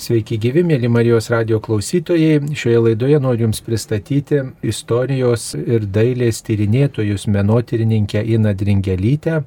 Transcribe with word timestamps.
Sveiki 0.00 0.38
gyvi, 0.40 0.62
mėly 0.64 0.88
Marijos 0.88 1.26
radio 1.28 1.58
klausytojai. 1.60 2.38
Šioje 2.56 2.78
laidoje 2.86 3.18
noriu 3.20 3.44
Jums 3.44 3.58
pristatyti 3.60 4.38
istorijos 4.64 5.50
ir 5.58 5.84
dailės 5.92 6.38
tyrinėtojus 6.46 7.26
menotyrininkę 7.28 8.22
Ina 8.32 8.54
Dringelytę, 8.56 9.42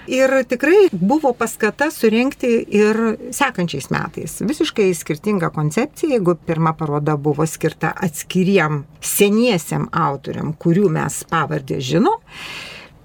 Ir 0.06 0.30
tikrai 0.46 0.86
buvo 0.92 1.32
paskata 1.34 1.88
surenkti 1.90 2.50
ir 2.78 2.98
sekančiais 3.34 3.88
metais. 3.90 4.36
Visiškai 4.46 4.92
skirtinga 4.94 5.50
koncepcija, 5.54 6.12
jeigu 6.14 6.36
pirma 6.46 6.76
paroda 6.78 7.16
buvo 7.16 7.46
skirta 7.46 7.90
atskiriem 8.06 8.84
seniesiam 9.02 9.88
autoriam, 9.90 10.52
kurių 10.54 10.86
mes 10.94 11.18
pavardė 11.30 11.80
žinom, 11.82 12.22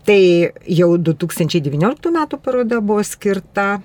tai 0.06 0.22
jau 0.70 0.94
2019 0.98 2.14
metų 2.14 2.42
paroda 2.42 2.82
buvo 2.86 3.02
skirta 3.08 3.82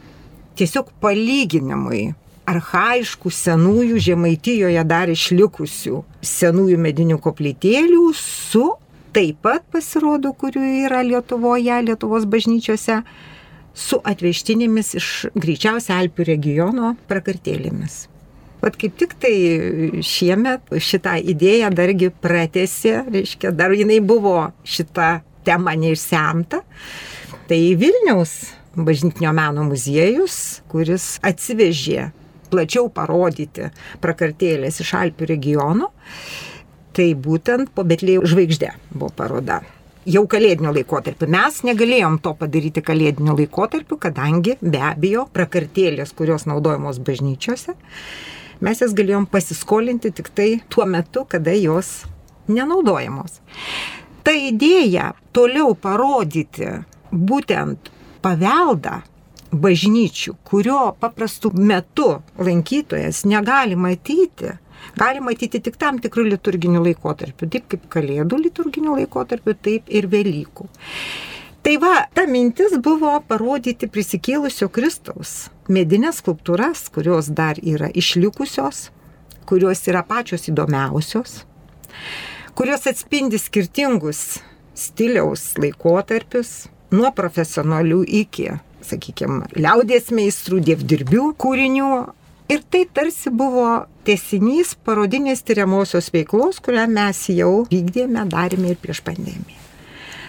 tiesiog 0.57 0.93
palyginimui 1.01 2.11
arhaiškų 2.47 3.31
senųjų 3.33 4.01
žemaitijoje 4.11 4.83
dar 4.87 5.11
išlikusių 5.11 6.03
senųjų 6.23 6.79
medinių 6.79 7.19
koplytėlių 7.23 8.11
su 8.17 8.69
taip 9.17 9.39
pat 9.47 9.65
pasirodo, 9.73 10.35
kurių 10.37 10.65
yra 10.85 11.01
Lietuvoje, 11.07 11.79
Lietuvos 11.87 12.27
bažnyčiose, 12.29 13.01
su 13.77 14.01
atvežtinėmis 14.05 14.93
iš 15.01 15.09
greičiausiai 15.37 16.03
Alpių 16.03 16.27
regiono 16.29 16.93
prakartėlėmis. 17.09 18.07
Vat 18.61 18.77
kaip 18.81 18.97
tik 19.01 19.15
tai 19.21 19.33
šiemet 20.05 20.73
šitą 20.81 21.19
idėją 21.33 21.71
dargi 21.77 22.11
pratėsi, 22.11 22.95
reiškia, 23.13 23.53
dar 23.57 23.73
jinai 23.77 24.01
buvo 24.05 24.51
šita 24.65 25.21
tema 25.47 25.77
neišsemta. 25.79 26.63
Tai 27.47 27.61
Vilniaus 27.81 28.35
bažnytinio 28.77 29.33
meno 29.37 29.65
muziejus, 29.69 30.63
kuris 30.73 31.15
atsivežė 31.25 32.11
plačiau 32.51 32.91
parodyti 32.93 33.71
prakartėlės 34.03 34.81
iš 34.85 34.93
Alpių 34.99 35.31
regiono 35.33 35.93
tai 36.97 37.13
būtent 37.13 37.73
po 37.77 37.85
Betlėjo 37.85 38.25
žvaigždė 38.33 38.73
buvo 38.93 39.11
paroda. 39.17 39.61
Jau 40.07 40.23
kalėdinio 40.31 40.71
laikotarpiu. 40.71 41.27
Mes 41.35 41.59
negalėjom 41.67 42.21
to 42.23 42.33
padaryti 42.39 42.83
kalėdinio 42.87 43.35
laikotarpiu, 43.37 43.99
kadangi 43.99 44.55
be 44.63 44.81
abejo 44.87 45.27
prakartėlės, 45.35 46.15
kurios 46.15 46.47
naudojamos 46.47 47.01
bažnyčiose, 47.03 47.75
mes 48.63 48.83
jas 48.85 48.95
galėjom 48.97 49.27
pasiskolinti 49.27 50.13
tik 50.15 50.31
tai 50.31 50.49
tuo 50.71 50.87
metu, 50.87 51.27
kada 51.29 51.57
jos 51.59 52.05
nenaudojamos. 52.47 53.41
Ta 54.23 54.33
idėja 54.35 55.11
toliau 55.35 55.75
parodyti 55.75 56.71
būtent 57.11 57.91
paveldą 58.23 59.01
bažnyčių, 59.51 60.37
kurio 60.47 60.93
paprastų 61.01 61.53
metu 61.59 62.09
lankytojas 62.39 63.25
negali 63.27 63.77
matyti, 63.79 64.55
gali 64.99 65.21
matyti 65.21 65.61
tik 65.63 65.79
tam 65.81 66.01
tikrų 66.03 66.27
liturginių 66.33 66.83
laikotarpių, 66.89 67.49
taip 67.53 67.69
kaip 67.73 67.87
Kalėdų 67.93 68.41
liturginių 68.47 68.99
laikotarpių, 69.01 69.57
taip 69.63 69.93
ir 69.93 70.09
Velykų. 70.13 70.69
Tai 71.67 71.75
va, 71.83 71.95
ta 72.15 72.27
mintis 72.31 72.77
buvo 72.79 73.17
parodyti 73.27 73.89
prisikėlusio 73.91 74.69
Kristaus 74.71 75.49
medinės 75.69 76.21
skulptūras, 76.23 76.85
kurios 76.95 77.27
dar 77.27 77.59
yra 77.59 77.89
išlikusios, 77.91 78.91
kurios 79.51 79.83
yra 79.91 80.05
pačios 80.07 80.47
įdomiausios, 80.51 81.41
kurios 82.55 82.87
atspindi 82.87 83.41
skirtingus 83.43 84.39
stiliaus 84.79 85.57
laikotarpius, 85.59 86.69
nuo 86.95 87.11
profesionalių 87.17 88.05
iki, 88.23 88.53
sakykime, 88.87 89.49
liaudės 89.59 90.13
meistrų, 90.15 90.61
dievdirbių 90.69 91.33
kūrinių 91.43 91.91
Ir 92.49 92.63
tai 92.71 92.85
tarsi 92.95 93.31
buvo 93.35 93.87
tesinys 94.07 94.75
parodinės 94.87 95.45
tyriamosios 95.47 96.13
veiklos, 96.15 96.61
kurią 96.65 96.87
mes 96.91 97.27
jau 97.35 97.53
vykdėme, 97.71 98.27
darėme 98.31 98.73
ir 98.73 98.83
prieš 98.83 99.03
pandemiją. 99.07 99.63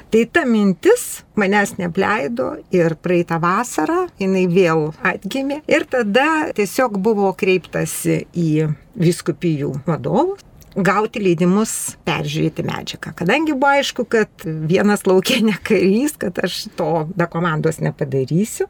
Tai 0.08 0.22
ta 0.32 0.46
mintis 0.48 1.26
manęs 1.36 1.74
nepleido 1.82 2.54
ir 2.72 2.96
praeitą 3.04 3.42
vasarą 3.44 4.06
jinai 4.22 4.46
vėl 4.48 4.86
atgimė 5.04 5.60
ir 5.68 5.84
tada 5.92 6.54
tiesiog 6.56 6.96
buvo 7.04 7.34
kreiptasi 7.36 8.22
į 8.32 8.70
viskupijų 8.96 9.74
vadovus 9.90 10.46
gauti 10.78 11.20
leidimus 11.24 11.72
peržiūrėti 12.06 12.64
medžiagą. 12.68 13.12
Kadangi 13.18 13.56
buvo 13.58 13.72
aišku, 13.74 14.06
kad 14.10 14.46
vienas 14.46 15.08
laukė 15.10 15.42
ne 15.48 15.58
karys, 15.66 16.16
kad 16.22 16.38
aš 16.44 16.68
to 16.78 16.92
be 17.18 17.28
komandos 17.34 17.82
nepadarysiu, 17.82 18.70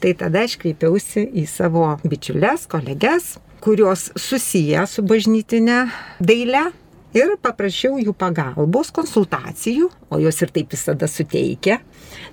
tai 0.00 0.14
tada 0.18 0.46
aš 0.48 0.56
kreipiausi 0.62 1.26
į 1.42 1.46
savo 1.50 1.92
bičiulės, 2.02 2.64
kolegės, 2.72 3.36
kurios 3.62 4.10
susiję 4.18 4.86
su 4.90 5.04
bažnytinė 5.06 5.78
daile 6.20 6.64
ir 7.16 7.36
paprašiau 7.42 7.98
jų 8.00 8.14
pagalbos, 8.18 8.90
konsultacijų, 8.94 9.90
o 10.10 10.20
jos 10.22 10.40
ir 10.42 10.54
taip 10.54 10.72
visada 10.72 11.08
suteikia. 11.08 11.78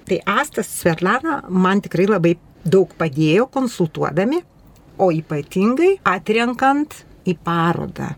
Tai 0.08 0.22
Astas 0.40 0.72
Svetlana 0.80 1.42
man 1.50 1.84
tikrai 1.86 2.08
labai 2.10 2.38
daug 2.66 2.92
padėjo 2.98 3.50
konsultuodami, 3.54 4.42
o 5.00 5.12
ypatingai 5.16 6.00
atrenkant 6.08 7.04
į 7.30 7.38
parodą 7.44 8.10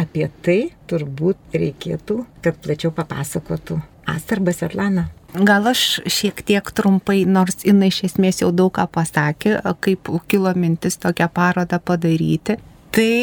apie 0.00 0.26
tai 0.44 0.60
turbūt 0.88 1.56
reikėtų, 1.56 2.24
kad 2.44 2.60
plačiau 2.62 2.92
papasakotų 2.94 3.80
Asta 4.10 4.36
arba 4.38 4.54
Svetlana. 4.56 5.08
Gal 5.34 5.68
aš 5.70 6.00
šiek 6.10 6.42
tiek 6.42 6.72
trumpai, 6.74 7.22
nors 7.22 7.62
jinai 7.62 7.90
iš 7.92 8.02
esmės 8.10 8.40
jau 8.42 8.50
daug 8.50 8.72
ką 8.74 8.88
pasakė, 8.90 9.60
kaip 9.84 10.10
kilo 10.26 10.50
mintis 10.58 10.98
tokią 10.98 11.28
parodą 11.30 11.78
padaryti. 11.78 12.58
Tai 12.90 13.14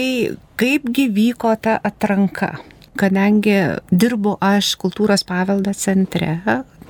kaipgi 0.55 1.09
vyko 1.11 1.51
ta 1.59 1.75
atranka? 1.83 2.55
Kadangi 2.97 3.57
dirbu 3.91 4.37
aš 4.41 4.71
kultūros 4.81 5.25
paveldo 5.27 5.73
centre, 5.77 6.39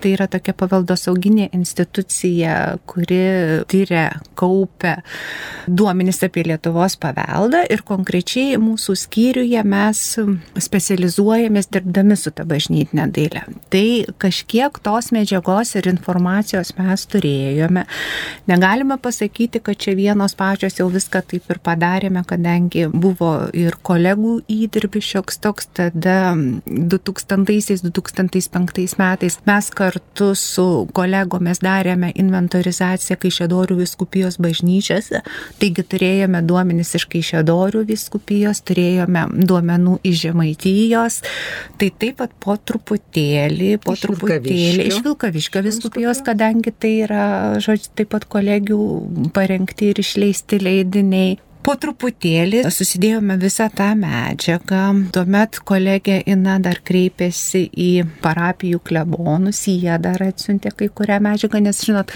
tai 0.01 0.13
yra 0.15 0.27
tokia 0.31 0.53
paveldosauginė 0.57 1.49
institucija, 1.57 2.53
kuri 2.89 3.19
tyria, 3.71 4.05
kaupia 4.37 4.95
duomenis 5.67 6.21
apie 6.25 6.43
Lietuvos 6.47 6.97
paveldą 7.01 7.63
ir 7.73 7.81
konkrečiai 7.87 8.57
mūsų 8.61 8.95
skyriuje 9.03 9.61
mes 9.67 9.97
specializuojamės 10.67 11.69
dirbdami 11.73 12.15
su 12.19 12.29
ta 12.35 12.43
bažnytinė 12.47 13.05
dailė. 13.15 13.43
Tai 13.73 13.87
kažkiek 14.21 14.71
tos 14.83 15.11
medžiagos 15.15 15.69
ir 15.79 15.85
informacijos 15.91 16.69
mes 16.77 16.99
turėjome. 17.11 17.83
Negalime 18.49 18.95
pasakyti, 19.01 19.57
kad 19.63 19.75
čia 19.81 19.91
vienos 19.97 20.33
pačios 20.37 20.73
jau 20.79 20.87
viską 20.93 21.19
taip 21.33 21.43
ir 21.51 21.59
padarėme, 21.63 22.21
kadangi 22.27 22.87
buvo 22.91 23.31
ir 23.57 23.73
kolegų 23.87 24.33
įdirbis 24.51 25.05
šioks 25.13 25.35
toks, 25.43 25.65
tada 25.77 26.17
2000-2005 26.67 28.97
metais 29.01 29.35
mes 29.47 29.65
kartu 29.87 30.33
su 30.35 30.87
kolegomis 30.95 31.61
darėme 31.63 32.11
inventorizaciją 32.19 33.17
Kaišėdorių 33.21 33.77
viskupijos 33.79 34.37
bažnyčiose, 34.43 35.21
taigi 35.61 35.85
turėjome 35.87 36.41
duomenis 36.47 36.93
iš 36.99 37.07
Kaišėdorių 37.13 37.85
viskupijos, 37.87 38.61
turėjome 38.67 39.27
duomenų 39.47 39.97
iš 40.07 40.19
Žemaitijos, 40.25 41.21
tai 41.79 41.91
taip 42.01 42.19
pat 42.21 42.33
po 42.43 42.57
truputėlį, 42.57 43.71
po 43.83 43.95
Iš 43.95 44.05
truputėlį 44.07 44.87
iš 44.89 45.01
Vilkaviškio 45.05 45.63
viskupijos, 45.67 46.23
kadangi 46.25 46.73
tai 46.75 46.93
yra, 47.05 47.25
žodžiu, 47.63 47.93
taip 47.97 48.11
pat 48.15 48.27
kolegių 48.29 48.81
parengti 49.35 49.93
ir 49.93 50.03
išleisti 50.03 50.59
leidiniai. 50.63 51.37
Po 51.67 51.73
truputėlį 51.75 52.61
susidėjome 52.71 53.35
visą 53.41 53.65
tą 53.75 53.89
medžiagą. 53.99 54.83
Tuomet 55.11 55.57
kolegė 55.67 56.21
Ina 56.31 56.53
dar 56.63 56.77
kreipėsi 56.87 57.65
į 57.67 57.87
parapijų 58.23 58.79
klebonus, 58.87 59.65
jie 59.67 59.97
dar 59.99 60.21
atsiuntė 60.23 60.71
kai 60.79 60.87
kurią 60.87 61.17
medžiagą, 61.25 61.59
nes 61.65 61.81
žinot, 61.83 62.13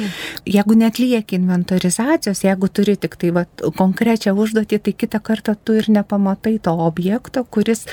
jeigu 0.47 0.77
netlieki 0.79 1.35
inventorizacijos, 1.35 2.45
jeigu 2.45 2.69
turi 2.71 2.95
tik 2.95 3.17
tai 3.19 3.33
va, 3.35 3.43
konkrečią 3.75 4.31
užduotį, 4.39 4.79
tai 4.85 4.93
kitą 5.03 5.19
kartą 5.19 5.57
tu 5.59 5.75
ir 5.81 5.89
nepamatai 5.97 6.53
to 6.63 6.71
objekto, 6.85 7.43
kuris, 7.43 7.83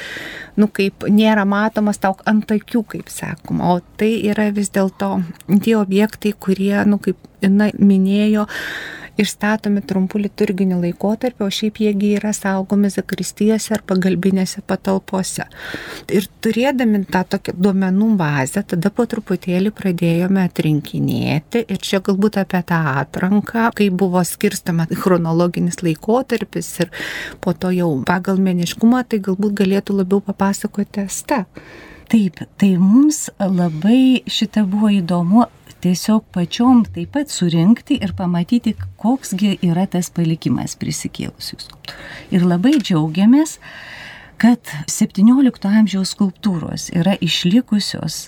nu, 0.55 0.69
kaip 0.71 1.09
nėra 1.11 1.43
matomas 1.43 1.99
tau 1.99 2.15
ant 2.23 2.55
akių, 2.55 2.85
kaip 2.95 3.11
sakoma. 3.11 3.75
O 3.75 3.83
tai 3.99 4.13
yra 4.31 4.47
vis 4.55 4.71
dėlto 4.71 5.11
tie 5.67 5.75
objektai, 5.81 6.37
kurie, 6.39 6.77
nu, 6.87 7.03
kaip 7.03 7.19
Ina 7.43 7.69
minėjo, 7.79 8.49
išstatomi 9.19 9.83
trumpų 9.87 10.23
liturginių 10.25 10.79
laikotarpių, 10.83 11.47
o 11.47 11.55
šiaip 11.55 11.81
jiegi 11.83 12.13
yra 12.19 12.33
saugomi 12.37 12.91
zakristijose 12.93 13.75
ar 13.77 13.83
pagalbinėse 13.89 14.63
patalpose. 14.69 15.49
Ir 16.15 16.29
turėdami 16.45 17.03
tą 17.11 17.25
tokią 17.35 17.57
duomenų 17.59 18.11
bazę, 18.21 18.63
tada 18.73 18.93
po 18.95 19.09
truputėlį 19.11 19.73
pradėjome 19.77 20.47
atrinkinėti 20.49 21.65
ir 21.67 21.83
čia 21.83 22.03
galbūt 22.05 22.41
apie 22.43 22.63
tą 22.69 22.81
atranką, 23.03 23.69
kai 23.77 23.91
buvo 23.91 24.23
skirstama 24.27 24.89
chronologinis 24.93 25.83
laikotarpis 25.83 26.71
ir 26.85 26.95
po 27.45 27.55
to 27.55 27.73
jau 27.75 27.91
pagal 28.09 28.41
meniškumą, 28.43 29.05
tai 29.09 29.23
galbūt 29.25 29.59
galėtų 29.63 30.01
labiau 30.03 30.23
papasakoti 30.25 31.07
Asta. 31.09 31.45
Taip, 32.09 32.41
tai 32.57 32.71
mums 32.81 33.27
labai 33.37 34.23
šitą 34.33 34.63
buvo 34.65 34.89
įdomu 34.97 35.43
tiesiog 35.83 36.25
pačiom 36.35 36.85
taip 36.95 37.13
pat 37.17 37.31
surinkti 37.33 37.99
ir 38.03 38.15
pamatyti, 38.19 38.75
koksgi 39.01 39.57
yra 39.67 39.87
tas 39.91 40.11
palikimas 40.15 40.77
prisikėlusius. 40.81 41.69
Ir 42.35 42.47
labai 42.47 42.77
džiaugiamės, 42.81 43.59
kad 44.39 44.61
17 44.91 45.71
amžiaus 45.71 46.15
skulptūros 46.15 46.89
yra 46.95 47.17
išlikusios 47.21 48.27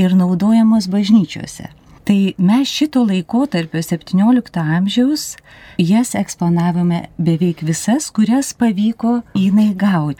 ir 0.00 0.16
naudojamos 0.16 0.88
bažnyčiose. 0.92 1.70
Tai 2.04 2.18
mes 2.40 2.68
šito 2.68 3.04
laiko 3.06 3.44
tarp 3.46 3.76
17 3.76 4.56
amžiaus 4.60 5.36
jas 5.78 6.14
eksponavome 6.18 7.04
beveik 7.20 7.60
visas, 7.62 8.08
kurias 8.10 8.54
pavyko 8.56 9.20
įnai 9.38 9.70
gauti 9.78 10.18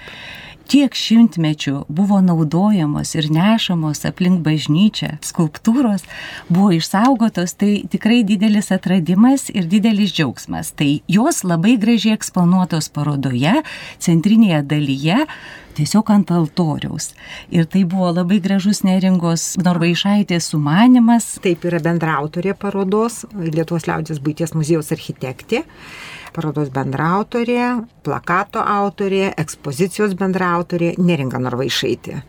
tiek 0.71 0.95
šimtmečių 0.95 1.85
buvo 1.91 2.21
naudojamos 2.23 3.17
ir 3.19 3.27
nešamos 3.35 4.05
aplink 4.07 4.43
bažnyčią 4.47 5.17
skulptūros, 5.27 6.05
buvo 6.49 6.71
išsaugotos, 6.77 7.57
tai 7.59 7.73
tikrai 7.91 8.21
didelis 8.27 8.71
atradimas 8.75 9.49
ir 9.51 9.67
didelis 9.71 10.15
džiaugsmas. 10.15 10.71
Tai 10.79 10.91
jos 11.11 11.43
labai 11.43 11.75
gražiai 11.81 12.15
eksponuotos 12.19 12.91
parodoje, 12.95 13.65
centrinėje 13.99 14.63
dalyje, 14.71 15.25
tiesiog 15.79 16.15
ant 16.15 16.31
altoriaus. 16.35 17.11
Ir 17.51 17.67
tai 17.71 17.83
buvo 17.89 18.13
labai 18.15 18.39
gražus 18.45 18.85
neringos 18.87 19.57
Norvaišaitės 19.59 20.53
sumanimas. 20.53 21.33
Taip 21.43 21.67
yra 21.67 21.83
bendrautorė 21.83 22.55
parodos, 22.59 23.25
Lietuvos 23.35 23.91
liaudės 23.91 24.23
būties 24.23 24.55
muziejaus 24.55 24.95
architektė 24.95 25.65
parodos 26.35 26.71
bendrautorė, 26.75 27.65
plakato 28.07 28.63
autorė, 28.63 29.31
ekspozicijos 29.41 30.15
bendrautorė 30.21 30.95
Neringa 30.99 31.41
Norvaišaitė. 31.43 32.21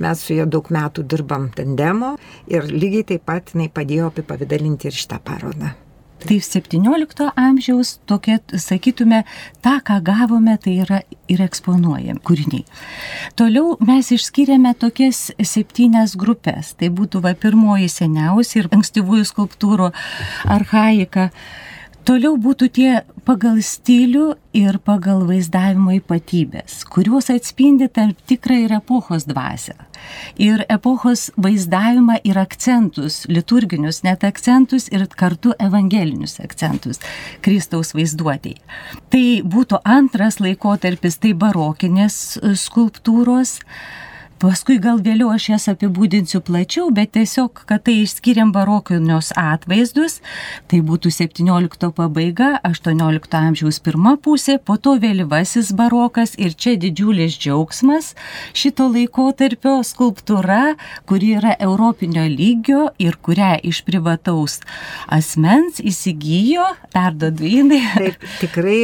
Mes 0.00 0.24
su 0.24 0.38
ja 0.38 0.46
daug 0.46 0.70
metų 0.72 1.04
dirbam 1.10 1.50
tandemo 1.56 2.16
ir 2.50 2.66
lygiai 2.70 3.06
taip 3.12 3.28
pat 3.28 3.54
jinai 3.54 3.70
padėjo 3.72 4.10
apipavydalinti 4.10 4.90
ir 4.90 4.98
šitą 5.02 5.20
parodą. 5.24 5.74
Tai 6.20 6.36
17 6.40 7.30
amžiaus 7.36 7.94
tokia, 8.04 8.38
sakytume, 8.52 9.22
tą, 9.64 9.78
ką 9.80 9.96
gavome, 10.04 10.58
tai 10.60 10.74
yra 10.84 10.98
ir 11.32 11.40
eksponuojam 11.40 12.18
kūriniai. 12.20 12.66
Toliau 13.40 13.78
mes 13.88 14.10
išskiriame 14.12 14.74
tokias 14.76 15.30
septynias 15.40 16.18
grupės. 16.20 16.74
Tai 16.76 16.92
būtų 16.92 17.24
va 17.24 17.32
pirmoji 17.32 17.88
seniausia 17.88 18.60
ir 18.60 18.68
ankstyvųjų 18.76 19.30
skulptūrų 19.32 19.88
arhaika. 20.44 21.30
Toliau 22.10 22.34
būtų 22.42 22.66
tie 22.74 22.92
pagal 23.22 23.60
stilių 23.62 24.32
ir 24.58 24.80
pagal 24.82 25.20
vaizdavimo 25.28 25.92
ypatybės, 25.94 26.80
kuriuos 26.90 27.28
atspindi 27.30 27.86
tam 27.86 28.16
tikrą 28.26 28.56
ir 28.64 28.74
epochos 28.80 29.28
dvasę. 29.28 29.76
Ir 30.42 30.64
epochos 30.66 31.28
vaizdavimą 31.38 32.16
ir 32.26 32.40
akcentus, 32.42 33.20
liturginius 33.30 34.02
net 34.02 34.26
akcentus 34.26 34.88
ir 34.90 35.06
kartu 35.06 35.54
evangelinius 35.62 36.40
akcentus 36.42 36.98
Kristaus 37.46 37.94
vaizduotėjai. 37.94 38.58
Tai 39.14 39.24
būtų 39.54 39.78
antras 39.86 40.42
laikotarpis, 40.42 41.22
tai 41.22 41.36
barokinės 41.38 42.40
skulptūros 42.58 43.60
Paskui 44.40 44.78
gal 44.80 45.02
vėliau 45.04 45.28
aš 45.34 45.46
jas 45.50 45.66
apibūdinsiu 45.68 46.38
plačiau, 46.40 46.86
bet 46.96 47.10
tiesiog, 47.12 47.58
kad 47.68 47.82
tai 47.84 47.98
išskiriam 48.06 48.54
barokinius 48.54 49.34
atvaizdus, 49.36 50.14
tai 50.70 50.78
būtų 50.80 51.10
17 51.12 51.90
pabaiga, 51.98 52.54
18 52.64 53.36
amžiaus 53.36 53.78
pirma 53.84 54.14
pusė, 54.16 54.54
po 54.56 54.78
to 54.80 54.94
vėlyvasis 55.02 55.74
barokas 55.76 56.32
ir 56.40 56.56
čia 56.56 56.72
didžiulis 56.80 57.36
džiaugsmas 57.36 58.14
šito 58.56 58.86
laikotarpio 58.94 59.74
skulptūra, 59.84 60.62
kuri 61.04 61.34
yra 61.42 61.52
europinio 61.60 62.24
lygio 62.24 62.86
ir 62.96 63.20
kurią 63.20 63.58
iš 63.68 63.82
privataus 63.84 64.62
asmens 65.12 65.84
įsigijo, 65.84 66.64
perdodu 66.96 67.44
jinai. 67.44 67.82
Taip, 67.98 68.26
tikrai 68.40 68.80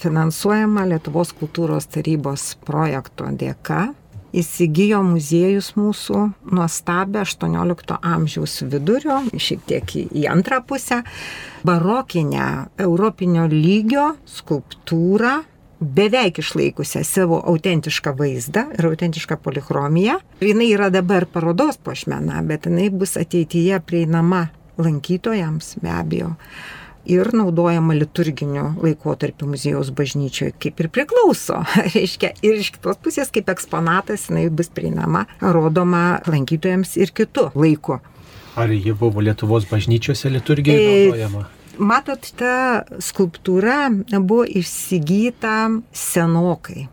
finansuojama 0.00 0.88
Lietuvos 0.94 1.36
kultūros 1.36 1.92
tarybos 1.92 2.54
projekto 2.64 3.28
dėka 3.36 3.90
įsigijo 4.36 5.00
muziejus 5.06 5.72
mūsų 5.78 6.22
nuostabę 6.52 7.22
18 7.24 7.98
amžiaus 8.02 8.60
vidurio, 8.68 9.22
šiek 9.32 9.64
tiek 9.68 9.96
į, 10.04 10.26
antrą 10.30 10.60
pusę, 10.66 11.02
barokinę 11.66 12.46
europinio 12.82 13.46
lygio 13.50 14.12
skulptūrą, 14.30 15.38
beveik 15.80 16.40
išlaikusią 16.40 17.02
savo 17.04 17.40
autentišką 17.52 18.14
vaizdą 18.16 18.66
ir 18.78 18.88
autentišką 18.88 19.36
polichromiją. 19.44 20.18
Jinai 20.40 20.70
yra 20.72 20.88
dabar 20.92 21.26
parodos 21.28 21.76
pošmena, 21.76 22.40
bet 22.48 22.68
jinai 22.68 22.88
bus 22.90 23.16
ateityje 23.20 23.82
prieinama 23.84 24.46
lankytojams 24.80 25.76
be 25.82 25.92
abejo 25.92 26.34
ir 27.10 27.30
naudojama 27.36 27.94
liturginiu 27.96 28.72
laikotarpiu 28.82 29.48
muziejaus 29.50 29.92
bažnyčioje, 29.96 30.54
kaip 30.62 30.82
ir 30.82 30.90
priklauso. 30.92 31.62
Reiškia, 31.94 32.34
ir 32.46 32.60
iš 32.62 32.72
kitos 32.76 33.00
pusės, 33.02 33.32
kaip 33.34 33.50
eksponatas, 33.52 34.28
jinai 34.30 34.48
bus 34.50 34.70
prieinama, 34.72 35.26
rodoma 35.40 36.20
lankytojams 36.28 36.96
ir 37.00 37.14
kitų 37.16 37.50
laikų. 37.56 38.00
Ar 38.56 38.72
ji 38.72 38.94
buvo 38.96 39.20
Lietuvos 39.20 39.68
bažnyčiose 39.68 40.32
liturgijoje 40.32 40.84
E, 40.88 41.06
naudojama? 41.06 41.46
Matot, 41.76 42.30
ta 42.40 42.84
skulptūra 43.04 43.90
buvo 44.16 44.46
įsigyta 44.48 45.56
senokai. 45.92 46.86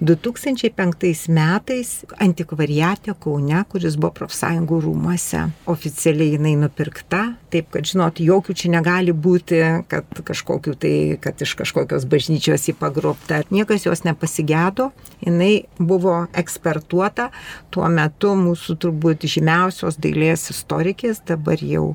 2005 0.00 1.28
metais 1.28 1.92
antikvariate 2.18 3.14
Kaune, 3.20 3.62
kuris 3.70 3.96
buvo 4.00 4.12
profsąjungų 4.20 4.80
rūmuose. 4.86 5.44
Oficialiai 5.70 6.36
jinai 6.36 6.54
nupirkta, 6.60 7.22
taip 7.52 7.70
kad 7.74 7.88
žinot, 7.88 8.22
jokių 8.24 8.56
čia 8.56 8.72
negali 8.74 9.12
būti, 9.12 9.60
kad 9.90 10.22
kažkokiu 10.26 10.76
tai, 10.80 10.94
kad 11.22 11.40
iš 11.40 11.54
kažkokios 11.60 12.06
bažnyčios 12.10 12.68
į 12.72 12.76
pagrobtą. 12.80 13.42
Niekas 13.52 13.86
jos 13.88 14.04
nepasigėdo, 14.08 14.90
jinai 15.24 15.66
buvo 15.78 16.24
ekspertuota 16.32 17.30
tuo 17.70 17.88
metu 17.92 18.34
mūsų 18.38 18.78
turbūt 18.80 19.28
žymiausios 19.30 20.00
dailės 20.00 20.48
istorikės, 20.54 21.22
dabar 21.28 21.60
jau 21.60 21.94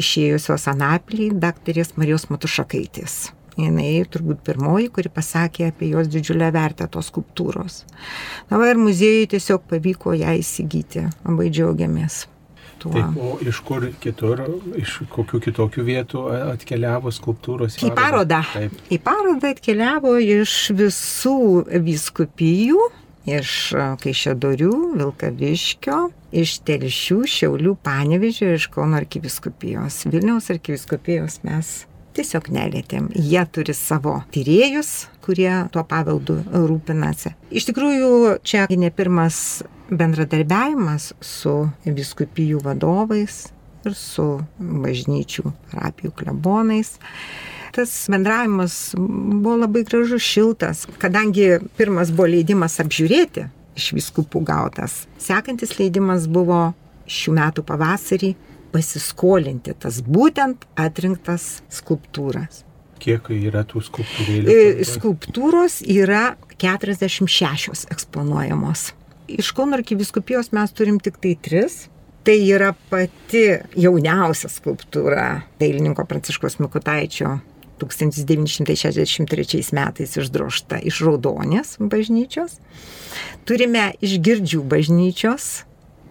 išėjusios 0.00 0.68
Anapilį, 0.72 1.32
daktarės 1.40 1.96
Marijos 1.96 2.28
Matušakaitės. 2.32 3.35
Jis 3.56 4.10
turbūt 4.12 4.42
pirmoji, 4.44 4.90
kuri 4.92 5.10
pasakė 5.12 5.70
apie 5.70 5.88
jos 5.94 6.10
didžiulę 6.12 6.50
vertę 6.52 6.88
tos 6.92 7.08
skulptūros. 7.08 7.84
Na, 8.50 8.58
va, 8.60 8.68
ir 8.68 8.80
muziejui 8.80 9.30
tiesiog 9.32 9.64
pavyko 9.70 10.12
ją 10.16 10.34
įsigyti. 10.36 11.06
Labai 11.24 11.48
džiaugiamės. 11.48 12.26
Tuo. 12.76 12.92
Taip, 12.92 13.16
o 13.16 13.38
iš 13.40 13.62
kur 13.64 13.86
kitur, 14.02 14.42
iš 14.76 14.98
kokių 15.08 15.40
kitokių 15.46 15.86
vietų 15.86 16.26
atkeliavo 16.52 17.08
skulptūros 17.14 17.78
į 17.80 17.94
parodą? 17.96 18.42
Taip. 18.52 18.76
Į 18.92 19.00
parodą 19.00 19.54
atkeliavo 19.56 20.12
iš 20.20 20.58
visų 20.76 21.64
viskupijų, 21.88 22.90
iš 23.26 23.56
Kaišėdorių, 24.04 24.74
Vilkaviškio, 25.00 25.98
iš 26.36 26.58
Telšių, 26.68 27.22
Šiaulių, 27.32 27.76
Panevežio 27.80 28.52
ir 28.52 28.60
iš 28.60 28.68
Kauno 28.76 29.00
arkiviskupijos. 29.00 30.04
Vilniaus 30.12 30.52
arkiviskupijos 30.52 31.40
mes 31.48 31.78
tiesiog 32.16 32.50
nelėtėm. 32.54 33.10
Jie 33.14 33.42
turi 33.52 33.74
savo 33.76 34.18
tyrėjus, 34.34 35.08
kurie 35.24 35.50
tuo 35.74 35.84
paveldu 35.88 36.38
rūpinasi. 36.52 37.34
Iš 37.50 37.68
tikrųjų, 37.70 38.12
čia 38.46 38.66
ne 38.70 38.92
pirmas 38.94 39.62
bendradarbiavimas 39.90 41.12
su 41.22 41.58
viskupijų 41.84 42.62
vadovais 42.64 43.46
ir 43.86 43.94
su 43.94 44.30
bažnyčių 44.58 45.52
parapijų 45.70 46.14
klebonais 46.16 46.96
tas 47.76 48.06
bendravimas 48.08 48.94
buvo 48.96 49.56
labai 49.56 49.82
gražus, 49.84 50.22
šiltas, 50.22 50.86
kadangi 50.98 51.58
pirmas 51.76 52.08
buvo 52.08 52.30
leidimas 52.32 52.78
apžiūrėti 52.80 53.44
iš 53.76 53.90
viskupų 53.98 54.40
gautas. 54.48 55.02
Sekantis 55.20 55.76
leidimas 55.76 56.24
buvo 56.24 56.70
šių 57.04 57.34
metų 57.36 57.64
pavasarį 57.68 58.32
pasiskolinti 58.76 59.72
tas 59.80 60.02
būtent 60.04 60.66
atrinktas 60.76 61.62
skulptūras. 61.72 62.64
Kiek 63.00 63.28
yra 63.32 63.62
tų 63.68 63.82
skulptūrėlių? 63.86 64.52
E, 64.52 64.84
skulptūros 64.88 65.80
yra 65.84 66.36
46 66.60 67.86
eksponuojamos. 67.92 68.90
Iš 69.32 69.52
Kauno 69.56 69.76
arkiviskupijos 69.80 70.52
mes 70.56 70.72
turim 70.76 71.00
tik 71.02 71.16
tai 71.22 71.34
tris. 71.40 71.86
Tai 72.26 72.34
yra 72.42 72.72
pati 72.90 73.44
jauniausia 73.78 74.48
skulptūra 74.50 75.26
dailininko 75.60 76.02
Pranciškos 76.10 76.58
Mikutaičio 76.58 77.36
1963 77.78 79.62
metais 79.76 80.16
išdrošta 80.18 80.80
iš 80.90 81.04
Raudonės 81.06 81.76
bažnyčios. 81.78 82.58
Turime 83.46 83.92
iš 84.02 84.18
Girdžių 84.26 84.64
bažnyčios 84.66 85.65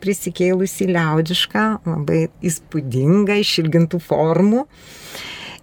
prisikėlusi 0.05 0.87
liaudišką, 0.91 1.65
labai 1.89 2.27
įspūdingą, 2.45 3.39
išilgintų 3.41 4.01
formų. 4.05 4.65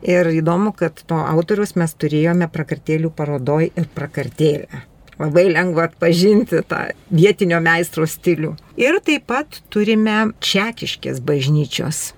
Ir 0.02 0.32
įdomu, 0.34 0.72
kad 0.74 0.98
to 1.06 1.14
autorius 1.14 1.76
mes 1.78 1.92
turėjome 1.94 2.48
prakartėlių 2.50 3.12
parodoj 3.14 3.68
ir 3.70 3.86
prakartėlę. 3.94 4.82
Labai 5.22 5.44
lengva 5.52 5.86
atpažinti 5.86 6.64
tą 6.66 6.80
vietinio 7.14 7.60
meistro 7.62 8.08
stilių. 8.10 8.56
Ir 8.80 8.98
taip 9.06 9.28
pat 9.30 9.60
turime 9.70 10.32
Čekiškės 10.42 11.20
bažnyčios 11.22 12.08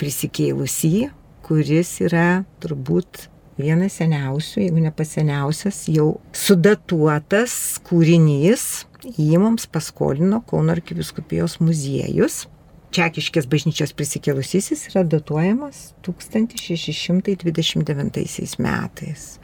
prisikėlusį, 0.00 1.10
kuris 1.46 1.92
yra 2.02 2.42
turbūt 2.62 3.28
vienas 3.58 4.00
seniausių, 4.00 4.64
jeigu 4.64 4.82
ne 4.82 4.90
paseniausias, 4.94 5.84
jau 5.90 6.16
sudatuotas 6.34 7.78
kūrinys 7.86 8.87
jį 9.16 9.38
mums 9.40 9.66
paskolino 9.70 10.42
Kauno 10.48 10.72
arkiviskupijos 10.76 11.58
muziejus. 11.62 12.46
Čekiškės 12.94 13.46
bažnyčios 13.52 13.92
prisikėlusysis 13.92 14.86
yra 14.88 15.02
datuojamas 15.04 15.92
1629 16.06 18.58
metais. 18.64 19.38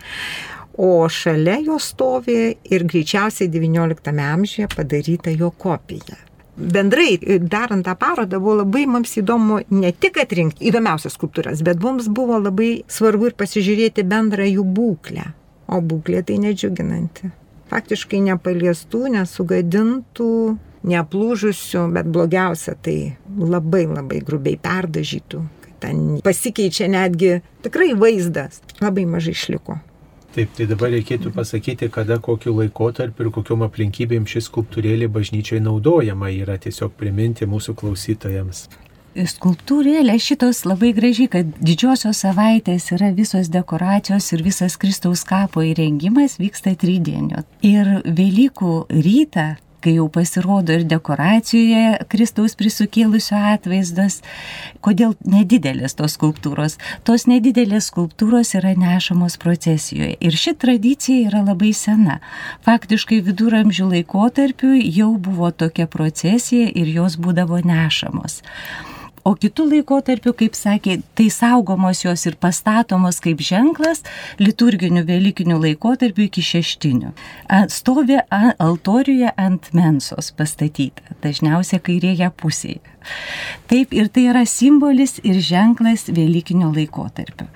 O 0.80 1.08
šalia 1.12 1.58
jo 1.62 1.78
stovi 1.78 2.56
ir 2.64 2.84
greičiausiai 2.88 3.48
XIX 3.52 4.20
amžiuje 4.32 4.68
padaryta 4.72 5.30
jo 5.30 5.50
kopija. 5.50 6.16
Bendrai, 6.56 7.18
darant 7.42 7.84
tą 7.84 7.94
parodą, 7.98 8.40
buvo 8.40 8.54
labai 8.62 8.86
mums 8.86 9.16
įdomu 9.18 9.60
ne 9.74 9.92
tik 9.92 10.18
atrinkti 10.22 10.68
įdomiausias 10.70 11.12
skulptūras, 11.18 11.62
bet 11.66 11.82
mums 11.82 12.08
buvo 12.08 12.38
labai 12.40 12.84
svarbu 12.88 13.26
ir 13.28 13.34
pasižiūrėti 13.38 14.02
bendrą 14.08 14.44
jų 14.48 14.64
būklę. 14.76 15.24
O 15.68 15.80
būklė 15.82 16.22
tai 16.26 16.38
nedžiuginanti 16.42 17.43
faktiškai 17.74 18.20
nepaliestų, 18.28 19.08
nesugadintų, 19.16 20.30
neaplūžusių, 20.86 21.88
bet 21.96 22.10
blogiausia 22.12 22.76
tai 22.84 22.98
labai 23.38 23.86
labai 23.88 24.20
grubiai 24.24 24.60
perdažytų. 24.60 25.42
Ten 25.82 26.04
pasikeičia 26.24 26.86
netgi 26.92 27.40
tikrai 27.64 27.92
vaizdas, 27.98 28.62
labai 28.80 29.08
mažai 29.10 29.34
išliko. 29.36 29.80
Taip, 30.34 30.50
tai 30.56 30.66
dabar 30.66 30.90
reikėtų 30.90 31.30
pasakyti, 31.34 31.86
kada 31.94 32.16
kokiu 32.18 32.56
laikotarpiu 32.56 33.26
ir 33.26 33.34
kokiom 33.36 33.62
aplinkybėm 33.68 34.24
šis 34.26 34.48
skulptūrėlė 34.48 35.06
bažnyčiai 35.14 35.60
naudojama 35.62 36.32
yra 36.34 36.56
tiesiog 36.58 36.96
priminti 36.98 37.46
mūsų 37.46 37.76
klausytojams 37.78 38.64
skulptūrėlė 39.14 40.16
šitos 40.18 40.64
labai 40.66 40.92
gražiai, 40.96 41.30
kad 41.30 41.50
didžiosios 41.62 42.24
savaitės 42.24 42.90
yra 42.96 43.12
visos 43.14 43.50
dekoracijos 43.52 44.32
ir 44.34 44.42
visas 44.46 44.78
Kristaus 44.80 45.24
kapo 45.28 45.62
įrengimas 45.62 46.38
vyksta 46.42 46.74
tridienio. 46.78 47.44
Ir 47.62 48.00
Velykų 48.04 48.74
rytą 48.90 49.54
kai 49.84 49.98
jau 49.98 50.06
pasirodo 50.08 50.72
ir 50.72 50.86
dekoracijoje 50.88 52.06
Kristaus 52.08 52.56
prisukėlusio 52.56 53.36
atvaizdas. 53.52 54.22
Kodėl 54.84 55.12
nedidelės 55.28 55.96
tos 55.98 56.16
skulptūros? 56.16 56.78
Tos 57.04 57.26
nedidelės 57.28 57.90
skulptūros 57.92 58.54
yra 58.58 58.72
nešamos 58.80 59.36
procesijoje. 59.42 60.16
Ir 60.24 60.40
ši 60.40 60.56
tradicija 60.64 61.28
yra 61.28 61.44
labai 61.44 61.74
sena. 61.76 62.20
Faktiškai 62.64 63.20
viduramžių 63.28 63.90
laikotarpiu 63.92 64.72
jau 64.80 65.12
buvo 65.20 65.52
tokia 65.52 65.88
procesija 65.90 66.72
ir 66.72 66.90
jos 66.96 67.20
būdavo 67.20 67.60
nešamos. 67.64 68.40
O 69.24 69.32
kitų 69.40 69.64
laikotarpių, 69.70 70.34
kaip 70.36 70.56
sakė, 70.58 70.98
tai 71.16 71.30
saugomos 71.32 72.02
jos 72.04 72.26
ir 72.28 72.34
pastatomos 72.36 73.22
kaip 73.24 73.40
ženklas 73.40 74.02
liturginių 74.36 75.00
Velykinių 75.08 75.56
laikotarpių 75.62 76.26
iki 76.26 76.44
šeštinių. 76.44 77.14
Stovi 77.72 78.18
altoriuje 78.28 79.32
ant 79.40 79.70
mensos 79.72 80.28
pastatyta, 80.36 81.16
dažniausiai 81.24 81.80
kairėje 81.88 82.28
pusėje. 82.36 82.82
Taip 83.72 83.96
ir 83.96 84.12
tai 84.12 84.28
yra 84.34 84.44
simbolis 84.48 85.16
ir 85.24 85.40
ženklas 85.40 86.10
Velykinio 86.12 86.68
laikotarpio 86.76 87.48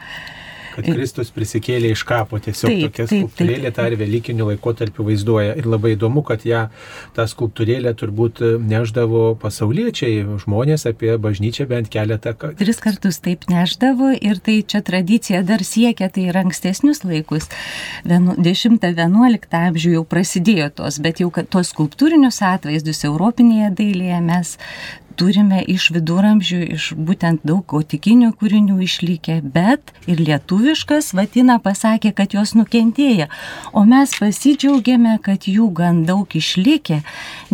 kad 0.78 0.88
Kristus 0.94 1.32
prisikėlė 1.35 1.90
iš 1.94 2.04
kapo, 2.06 2.38
tiesiog 2.42 2.70
taip, 2.70 2.82
tokia 2.87 3.06
skulptūrėlė 3.11 3.73
tą 3.75 3.87
ir 3.90 3.97
Velykinių 3.99 4.47
laikotarpių 4.52 5.06
vaizduoja. 5.08 5.56
Ir 5.58 5.66
labai 5.70 5.94
įdomu, 5.97 6.23
kad 6.26 6.44
ją 6.47 6.68
tą 7.16 7.26
skulptūrėlę 7.30 7.94
turbūt 7.99 8.42
neždavo 8.62 9.32
pasauliečiai, 9.42 10.23
žmonės 10.44 10.87
apie 10.90 11.16
bažnyčią 11.18 11.66
bent 11.70 11.90
keletą 11.92 12.35
kartų. 12.38 12.61
Tris 12.62 12.78
kartus 12.85 13.18
taip 13.25 13.49
neždavo 13.50 14.12
ir 14.14 14.38
tai 14.44 14.61
čia 14.62 14.82
tradicija 14.87 15.42
dar 15.47 15.64
siekia, 15.66 16.11
tai 16.14 16.28
ir 16.30 16.38
ankstesnius 16.38 17.02
laikus. 17.08 17.50
10-11 18.06 19.58
amžių 19.62 19.97
jau 19.99 20.06
prasidėjo 20.06 20.70
tos, 20.82 21.02
bet 21.02 21.25
jau 21.25 21.32
tos 21.42 21.75
skulptūrinius 21.75 22.40
atvaizdus 22.54 23.04
Europinėje 23.08 23.75
dailėje 23.82 24.23
mes 24.25 24.56
turime 25.18 25.62
iš 25.66 25.88
viduramžių, 25.94 26.60
iš 26.76 26.92
būtent 26.94 27.42
daug 27.46 27.64
gotikinių 27.68 28.30
kūrinių 28.38 28.78
išlikę, 28.87 29.40
bet 29.42 29.92
ir 30.10 30.20
lietuviškas 30.22 31.10
Vatina 31.18 31.58
pasakė, 31.62 32.12
kad 32.14 32.37
jos 32.37 32.54
nukentėjo, 32.58 33.26
o 33.72 33.84
mes 33.88 34.14
pasidžiaugiame, 34.18 35.16
kad 35.25 35.48
jų 35.50 35.68
gan 35.75 36.04
daug 36.08 36.30
išlikę. 36.38 37.00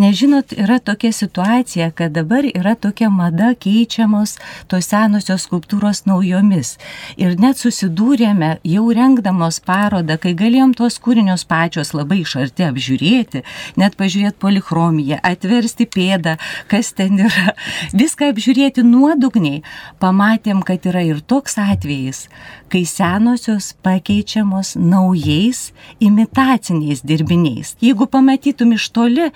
Nežinot, 0.00 0.52
yra 0.58 0.78
tokia 0.82 1.12
situacija, 1.16 1.90
kad 1.96 2.12
dabar 2.16 2.46
yra 2.50 2.74
tokia 2.76 3.08
mada 3.10 3.54
keičiamos 3.56 4.36
tos 4.68 4.90
senosios 4.92 5.46
skulptūros 5.48 6.04
naujomis. 6.08 6.76
Ir 7.20 7.38
net 7.40 7.60
susidūrėme, 7.62 8.58
jau 8.68 8.84
rengdamos 8.92 9.60
parodą, 9.64 10.18
kai 10.20 10.34
galėjom 10.36 10.76
tuos 10.76 11.00
kūrinius 11.00 11.46
pačios 11.48 11.94
labai 11.96 12.20
iš 12.24 12.36
arti 12.42 12.68
apžiūrėti, 12.68 13.44
net 13.80 13.96
pažiūrėti 14.00 14.40
polichromiją, 14.42 15.20
atversti 15.24 15.88
pėdą, 15.88 16.36
kas 16.68 16.92
ten 16.96 17.24
yra, 17.24 17.53
viską 17.96 18.30
apžiūrėti 18.32 18.84
nuodugniai, 18.86 19.62
pamatėm, 20.02 20.62
kad 20.66 20.86
yra 20.90 21.04
ir 21.06 21.20
toks 21.20 21.58
atvejis, 21.60 22.26
kai 22.72 22.84
senosios 22.88 23.72
pakeičiamos 23.84 24.74
naujais 24.80 25.70
imitaciniais 26.02 27.04
dirbiniais. 27.06 27.74
Jeigu 27.84 28.08
pamatytum 28.10 28.74
iš 28.76 28.88
toli, 28.94 29.30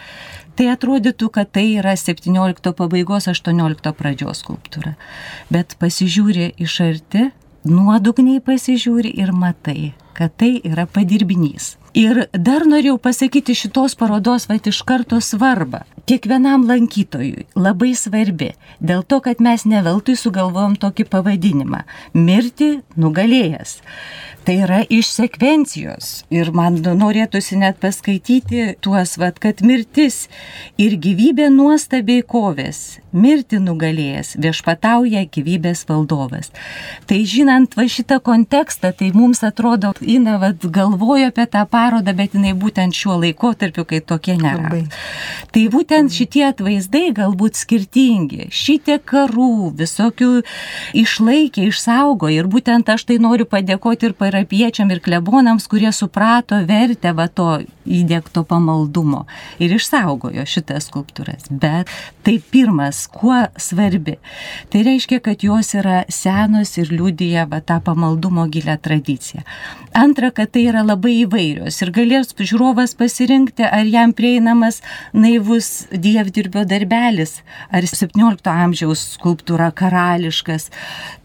tai 0.59 0.71
atrodytų, 0.75 1.31
kad 1.31 1.53
tai 1.55 1.67
yra 1.79 1.95
17 1.99 2.73
pabaigos 2.79 3.29
18 3.31 3.95
pradžios 3.99 4.43
skulptūra. 4.43 4.97
Bet 5.55 5.77
pasižiūri 5.79 6.51
iš 6.59 6.81
arti, 6.87 7.29
nuodugniai 7.69 8.43
pasižiūri 8.45 9.13
ir 9.23 9.33
matai, 9.37 9.93
kad 10.19 10.35
tai 10.41 10.57
yra 10.67 10.89
padirbinys. 10.91 11.77
Ir 11.99 12.29
dar 12.31 12.63
norėjau 12.63 12.95
pasakyti 13.03 13.57
šitos 13.59 13.97
parodos, 13.99 14.45
va 14.47 14.55
iš 14.71 14.85
karto 14.87 15.17
svarbą. 15.19 15.81
Kiekvienam 16.07 16.63
lankytojui 16.69 17.49
labai 17.59 17.91
svarbi, 17.99 18.53
dėl 18.79 19.03
to, 19.03 19.19
kad 19.25 19.43
mes 19.43 19.65
neveltui 19.67 20.15
sugalvojom 20.15 20.77
tokį 20.79 21.09
pavadinimą- 21.11 21.83
mirti 22.29 22.71
nugalėjęs 22.95 23.81
tai 24.49 24.63
yra 24.65 24.79
iš 24.89 25.11
sekvencijos. 25.13 26.07
Ir 26.33 26.49
man 26.57 26.79
norėtųsi 26.81 27.59
net 27.61 27.77
paskaityti 27.83 28.79
tuos, 28.81 29.19
vad, 29.21 29.37
kad 29.43 29.59
mirtis 29.61 30.23
ir 30.81 30.95
gyvybė 30.97 31.51
nuostabiai 31.53 32.23
kovės, 32.25 32.97
mirti 33.13 33.61
nugalėjęs, 33.61 34.39
viešpatauja 34.41 35.27
gyvybės 35.35 35.85
valdovas. 35.91 36.49
Tai 37.11 37.19
žinant 37.29 37.77
va 37.77 37.85
šitą 37.93 38.23
kontekstą, 38.25 38.95
tai 38.97 39.11
mums 39.13 39.45
atrodo, 39.45 39.93
Ina 40.01 40.39
vad, 40.41 40.65
galvoja 40.73 41.29
apie 41.29 41.45
tą 41.45 41.67
parodą, 41.69 42.17
bet 42.17 42.33
jinai 42.33 42.55
būtent 42.57 42.97
šiuo 42.97 43.19
laikotarpiu, 43.27 43.85
kai 43.85 44.01
tokie 44.01 44.39
nėra. 44.41 44.71
Labai. 44.71 44.83
Tai 45.53 45.67
būtent 45.77 46.15
šitie 46.15 46.47
atvaizdai 46.49 47.11
galbūt 47.21 47.61
skirtingi, 47.61 48.49
šitie 48.49 48.97
karų, 48.97 49.75
visokių 49.77 50.33
išlaikė, 51.05 51.69
išsaugo 51.69 52.33
ir 52.33 52.49
būtent 52.49 52.89
aš 52.89 53.05
tai 53.13 53.21
noriu 53.21 53.45
padėkoti 53.45 54.09
ir 54.09 54.17
parašyti 54.17 54.38
parapiečiam 54.39 54.91
ir 54.91 55.01
klebonams, 55.03 55.67
kurie 55.67 55.91
suprato 55.93 56.59
vertę 56.67 57.13
va 57.15 57.27
to 57.29 57.59
įdėkto 57.89 58.45
pamaldumo 58.47 59.25
ir 59.59 59.73
išsaugojo 59.75 60.45
šitas 60.47 60.89
skulptūras. 60.91 61.49
Bet 61.51 61.89
tai 62.23 62.39
pirmas, 62.39 63.07
kuo 63.11 63.47
svarbi, 63.59 64.19
tai 64.71 64.85
reiškia, 64.87 65.21
kad 65.25 65.43
jos 65.43 65.75
yra 65.75 66.05
senos 66.13 66.77
ir 66.79 66.93
liūdija 66.93 67.49
va 67.51 67.61
tą 67.61 67.81
pamaldumo 67.85 68.47
gilę 68.53 68.77
tradiciją. 68.79 69.43
Antra, 69.97 70.31
kad 70.31 70.53
tai 70.53 70.67
yra 70.69 70.85
labai 70.85 71.25
įvairios 71.25 71.81
ir 71.83 71.93
galės 71.97 72.35
žiūrovas 72.37 72.95
pasirinkti, 72.99 73.65
ar 73.65 73.89
jam 73.89 74.13
prieinamas 74.13 74.83
naivus 75.17 75.89
dievdirbio 75.91 76.67
darbelis, 76.69 77.41
ar 77.73 77.89
17 77.89 78.53
amžiaus 78.53 79.03
skulptūra 79.17 79.71
karališkas, 79.75 80.69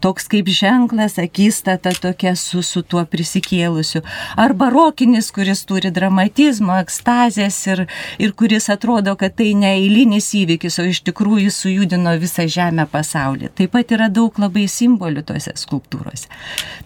toks 0.04 0.30
kaip 0.32 0.50
ženklas, 0.50 1.20
akistata 1.22 1.94
tokia 1.94 2.38
su, 2.40 2.64
su 2.64 2.82
tuo 2.88 3.03
prisikėlusiu, 3.10 4.04
ar 4.40 4.56
barokinis, 4.58 5.32
kuris 5.36 5.64
turi 5.70 5.92
dramatizmo, 5.94 6.76
ekstazės 6.82 7.60
ir, 7.68 7.86
ir 8.22 8.34
kuris 8.38 8.70
atrodo, 8.74 9.16
kad 9.20 9.38
tai 9.40 9.52
ne 9.58 9.74
eilinis 9.78 10.32
įvykis, 10.40 10.80
o 10.82 10.88
iš 10.90 11.04
tikrųjų 11.10 11.54
sujudino 11.54 12.16
visą 12.22 12.48
žemę 12.50 12.88
pasaulį. 12.92 13.54
Taip 13.58 13.74
pat 13.76 13.96
yra 13.96 14.10
daug 14.14 14.38
labai 14.42 14.68
simbolių 14.72 15.26
tose 15.28 15.56
skulptūrose. 15.60 16.30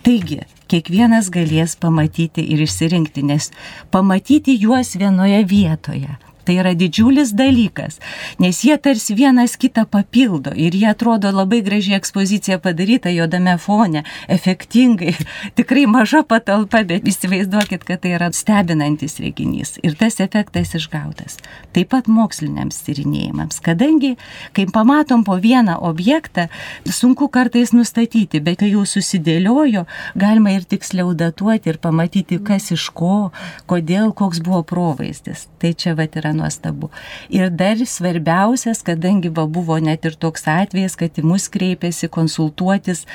Taigi, 0.05 0.43
kiekvienas 0.71 1.31
galės 1.33 1.77
pamatyti 1.79 2.45
ir 2.53 2.63
išsirinkti, 2.67 3.25
nes 3.27 3.51
pamatyti 3.93 4.57
juos 4.59 4.95
vienoje 5.00 5.43
vietoje 5.47 6.17
Tai 6.47 6.55
yra 6.61 6.71
didžiulis 6.79 7.33
dalykas, 7.35 7.97
nes 8.39 8.61
jie 8.63 8.77
tarsi 8.79 9.11
vienas 9.17 9.57
kitą 9.59 9.83
papildo 9.91 10.53
ir 10.55 10.75
jie 10.79 10.85
atrodo 10.87 11.27
labai 11.35 11.59
gražiai 11.65 11.97
ekspozicija 11.99 12.55
padaryta 12.63 13.11
juodame 13.11 13.57
fone, 13.59 14.05
efektingai, 14.31 15.11
tikrai 15.59 15.83
maža 15.91 16.21
patalpa, 16.23 16.85
bet 16.87 17.07
įsivaizduokit, 17.11 17.83
kad 17.83 17.99
tai 18.05 18.13
yra 18.15 18.29
stebinantis 18.31 19.17
reginys 19.19 19.75
ir 19.83 19.97
tas 19.99 20.21
efektas 20.23 20.71
išgautas. 20.79 21.35
Taip 21.75 21.91
pat 21.91 22.07
moksliniams 22.07 22.79
tyrinėjimams, 22.87 23.59
kadangi, 23.65 24.13
kai 24.55 24.69
pamatom 24.71 25.27
po 25.27 25.35
vieną 25.43 25.75
objektą, 25.89 26.47
sunku 26.87 27.27
kartais 27.27 27.75
nustatyti, 27.75 28.39
bet 28.39 28.61
kai 28.63 28.71
jau 28.71 28.85
susidėliojo, 28.87 29.83
galima 30.15 30.55
ir 30.55 30.63
tiksliau 30.63 31.11
datuoti 31.11 31.75
ir 31.75 31.83
pamatyti, 31.83 32.39
kas 32.39 32.71
iš 32.71 32.87
ko, 32.95 33.33
kodėl, 33.67 34.15
koks 34.15 34.39
buvo 34.47 34.63
provaizdis. 34.63 35.49
Tai 35.59 35.75
čia 35.75 35.97
va 35.97 36.07
yra 36.07 36.37
nuostabu. 36.38 36.91
Ir 37.34 37.50
dar 37.50 37.82
svarbiausias, 37.82 38.84
kadangi 38.86 39.32
va, 39.34 39.48
buvo 39.50 39.77
net 39.84 40.06
ir 40.08 40.17
toks 40.20 40.48
atvejis, 40.51 40.98
kad 41.00 41.17
į 41.17 41.25
mus 41.27 41.48
kreipėsi 41.53 42.10
konsultuotis 42.13 43.06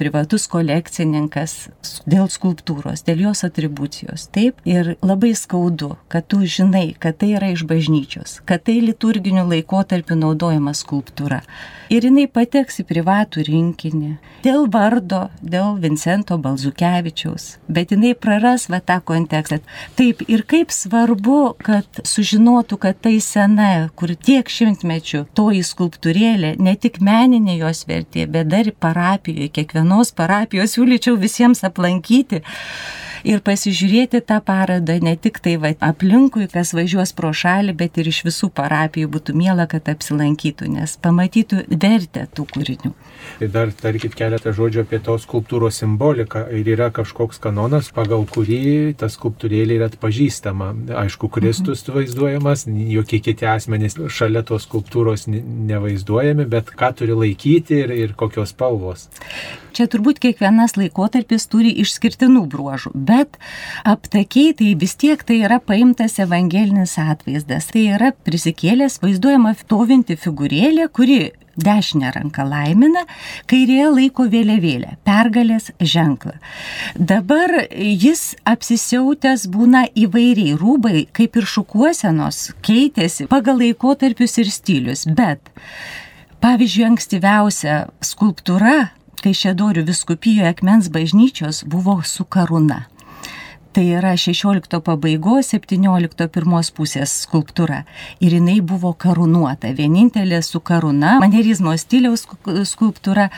privatus 0.00 0.48
kolekcininkas 0.50 1.56
dėl 2.10 2.28
skulptūros, 2.32 3.04
dėl 3.06 3.26
jos 3.28 3.44
atribucijos. 3.46 4.28
Taip, 4.34 4.60
ir 4.68 4.94
labai 5.02 5.32
skaudu, 5.38 5.94
kad 6.12 6.26
tu 6.28 6.42
žinai, 6.46 6.92
kad 6.98 7.20
tai 7.20 7.34
yra 7.36 7.52
iš 7.54 7.66
bažnyčios, 7.68 8.40
kad 8.48 8.64
tai 8.66 8.80
liturginiu 8.84 9.46
laikotarpiu 9.48 10.18
naudojama 10.18 10.74
skulptūra. 10.76 11.42
Ir 11.92 12.06
jinai 12.08 12.24
pateks 12.30 12.80
į 12.80 12.86
privatų 12.88 13.42
rinkinį 13.44 14.14
dėl 14.44 14.64
vardo, 14.72 15.26
dėl 15.44 15.76
Vincento 15.82 16.38
Balzukevičiaus, 16.40 17.58
bet 17.68 17.92
jinai 17.92 18.14
praras 18.16 18.68
va 18.72 18.80
tą 18.80 18.96
kontekstą. 19.04 19.60
Taip, 19.98 20.22
ir 20.24 20.44
kaip 20.48 20.72
svarbu, 20.72 21.54
kad 21.62 22.02
sužinotų 22.08 22.71
suprastų, 22.72 22.78
kad 22.78 23.00
tai 23.00 23.20
sena, 23.20 23.90
kur 23.94 24.14
tiek 24.14 24.48
šimtmečių 24.48 25.26
toji 25.34 25.62
skulptūrėlė, 25.62 26.56
ne 26.58 26.76
tik 26.76 27.00
meninė 27.00 27.58
jos 27.60 27.86
vertė, 27.86 28.26
bet 28.26 28.48
dar 28.48 28.72
parapijoje, 28.72 29.50
kiekvienos 29.52 30.12
parapijos 30.14 30.76
siūlyčiau 30.76 31.18
visiems 31.18 31.64
aplankyti 31.64 32.42
ir 33.24 33.42
pasižiūrėti 33.44 34.22
tą 34.26 34.40
parodą 34.44 34.98
ne 35.02 35.14
tik 35.16 35.38
tai 35.42 35.56
va, 35.62 35.72
aplinkui, 35.80 36.48
kas 36.50 36.72
važiuos 36.74 37.14
pro 37.16 37.32
šalį, 37.32 37.74
bet 37.78 37.98
ir 37.98 38.10
iš 38.10 38.22
visų 38.26 38.50
parapijų 38.54 39.10
būtų 39.12 39.34
miela, 39.38 39.66
kad 39.70 39.88
apsilankytų, 39.92 40.70
nes 40.76 40.96
pamatytų 41.02 41.64
vertę 41.70 42.26
tų 42.34 42.46
kūrinių. 42.52 42.92
Ir 43.42 43.52
dar 43.54 43.72
tarkit 43.74 44.16
keletą 44.18 44.52
žodžių 44.56 44.82
apie 44.84 45.00
tos 45.02 45.26
skulptūros 45.26 45.78
simboliką. 45.82 46.44
Ir 46.52 46.72
yra 46.74 46.90
kažkoks 46.94 47.40
kanonas, 47.42 47.92
pagal 47.94 48.26
kurį 48.30 48.94
ta 48.98 49.08
skulptūrėlė 49.12 49.78
yra 49.78 49.90
atpažįstama. 49.92 50.72
Aišku, 51.04 51.30
Kristus 51.32 51.86
mhm. 51.86 52.02
Vaizduojamas, 52.52 52.92
jokie 52.92 53.20
kiti 53.20 53.46
asmenys 53.46 53.96
šalia 54.08 54.42
tos 54.42 54.66
skulptūros 54.66 55.26
nevaizduojami, 55.28 56.46
bet 56.46 56.70
ką 56.76 56.92
turi 56.96 57.12
laikyti 57.12 57.82
ir, 57.82 57.90
ir 57.90 58.14
kokios 58.14 58.52
spalvos. 58.52 59.08
Čia 59.72 59.86
turbūt 59.88 60.20
kiekvienas 60.20 60.76
laikotarpis 60.76 61.46
turi 61.48 61.72
išskirtinų 61.80 62.46
bruožų, 62.52 62.92
bet 62.94 63.38
aptakiai 63.84 64.52
tai 64.54 64.74
vis 64.76 64.94
tiek 64.96 65.22
tai 65.24 65.40
yra 65.46 65.60
paimtas 65.60 66.18
evangelinis 66.20 66.98
atvaizdas. 66.98 67.70
Tai 67.72 67.86
yra 67.96 68.12
prisikėlęs 68.12 69.00
vaizduojama 69.02 69.54
stovinti 69.56 70.18
figūrėlė, 70.20 70.90
kuri 70.92 71.32
dešinę 71.56 72.12
ranką 72.16 72.46
laimina, 72.48 73.04
kairėje 73.50 73.88
laiko 73.96 74.26
vėliavėlę, 74.32 74.96
pergalės 75.06 75.70
ženklą. 75.80 76.36
Dabar 76.96 77.52
jis 77.70 78.32
apsisiautęs 78.48 79.48
būna 79.52 79.86
įvairiai, 79.92 80.56
rūbai 80.58 81.06
kaip 81.12 81.36
ir 81.36 81.48
šukuosenos 81.54 82.52
keitėsi 82.64 83.28
pagal 83.30 83.60
laikotarpius 83.62 84.38
ir 84.42 84.50
stilius, 84.52 85.04
bet 85.06 85.52
pavyzdžiui 86.42 86.88
ankstyviausia 86.92 87.86
skulptūra 88.04 88.92
Kaišėdorių 89.22 89.84
viskupijoje 89.86 90.48
akmens 90.50 90.88
bažnyčios 90.90 91.60
buvo 91.70 92.00
su 92.02 92.24
karūna. 92.26 92.80
Tai 93.72 93.86
yra 93.88 94.16
16 94.16 94.80
pabaigos, 94.84 95.48
17 95.54 96.26
pirmos 96.28 96.68
pusės 96.76 97.14
skulptūra. 97.22 97.78
Ir 98.20 98.34
jinai 98.36 98.58
buvo 98.60 98.90
karūnuota, 98.92 99.70
vienintelė 99.78 100.42
su 100.44 100.60
karūna, 100.60 101.14
manierizmo 101.22 101.72
stiliaus 101.80 102.26
skulptūra. 102.68 103.30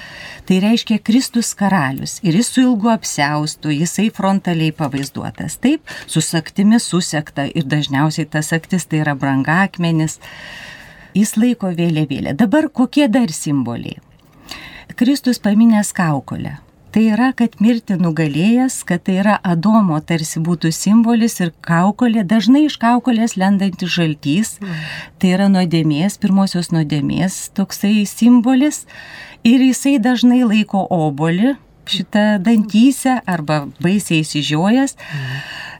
Tai 0.48 0.58
reiškia 0.64 0.98
Kristus 1.06 1.52
karalius. 1.54 2.16
Ir 2.26 2.34
jis 2.40 2.50
su 2.50 2.64
ilgu 2.64 2.90
apsiaustu, 2.96 3.70
jisai 3.70 4.08
frontaliai 4.16 4.74
pavaizduotas. 4.74 5.60
Taip, 5.62 5.94
su 6.10 6.18
saktimi 6.18 6.82
susekta 6.82 7.46
ir 7.46 7.70
dažniausiai 7.70 8.26
tas 8.26 8.50
saktis 8.50 8.90
tai 8.90 9.04
yra 9.04 9.14
brangakmenis. 9.14 10.18
Jis 11.14 11.36
laiko 11.38 11.70
vėliavėlę. 11.78 12.34
Dabar 12.34 12.72
kokie 12.74 13.06
dar 13.06 13.30
simboliai? 13.30 14.02
Kristus 14.98 15.38
paminės 15.38 15.94
kaukolę. 15.94 16.63
Tai 16.94 17.02
yra, 17.10 17.32
kad 17.34 17.56
mirti 17.58 17.96
nugalėjęs, 17.98 18.76
kad 18.86 19.00
tai 19.02 19.16
yra 19.18 19.32
Adomo 19.42 19.96
tarsi 20.06 20.38
būtų 20.38 20.70
simbolis 20.70 21.40
ir 21.42 21.50
kaukolė, 21.66 22.22
dažnai 22.22 22.68
iš 22.68 22.76
kaukolės 22.78 23.34
lendantis 23.34 23.90
žaltys, 23.96 24.52
tai 25.18 25.32
yra 25.34 25.48
nuodėmės, 25.50 26.20
pirmosios 26.22 26.70
nuodėmės 26.70 27.48
toksai 27.58 28.04
simbolis. 28.06 28.84
Ir 29.42 29.66
jisai 29.66 29.96
dažnai 29.98 30.44
laiko 30.46 30.84
obolį 30.86 31.56
šitą 31.90 32.38
dantysę 32.46 33.18
arba 33.26 33.64
baisiai 33.82 34.22
įsižiojęs. 34.22 34.94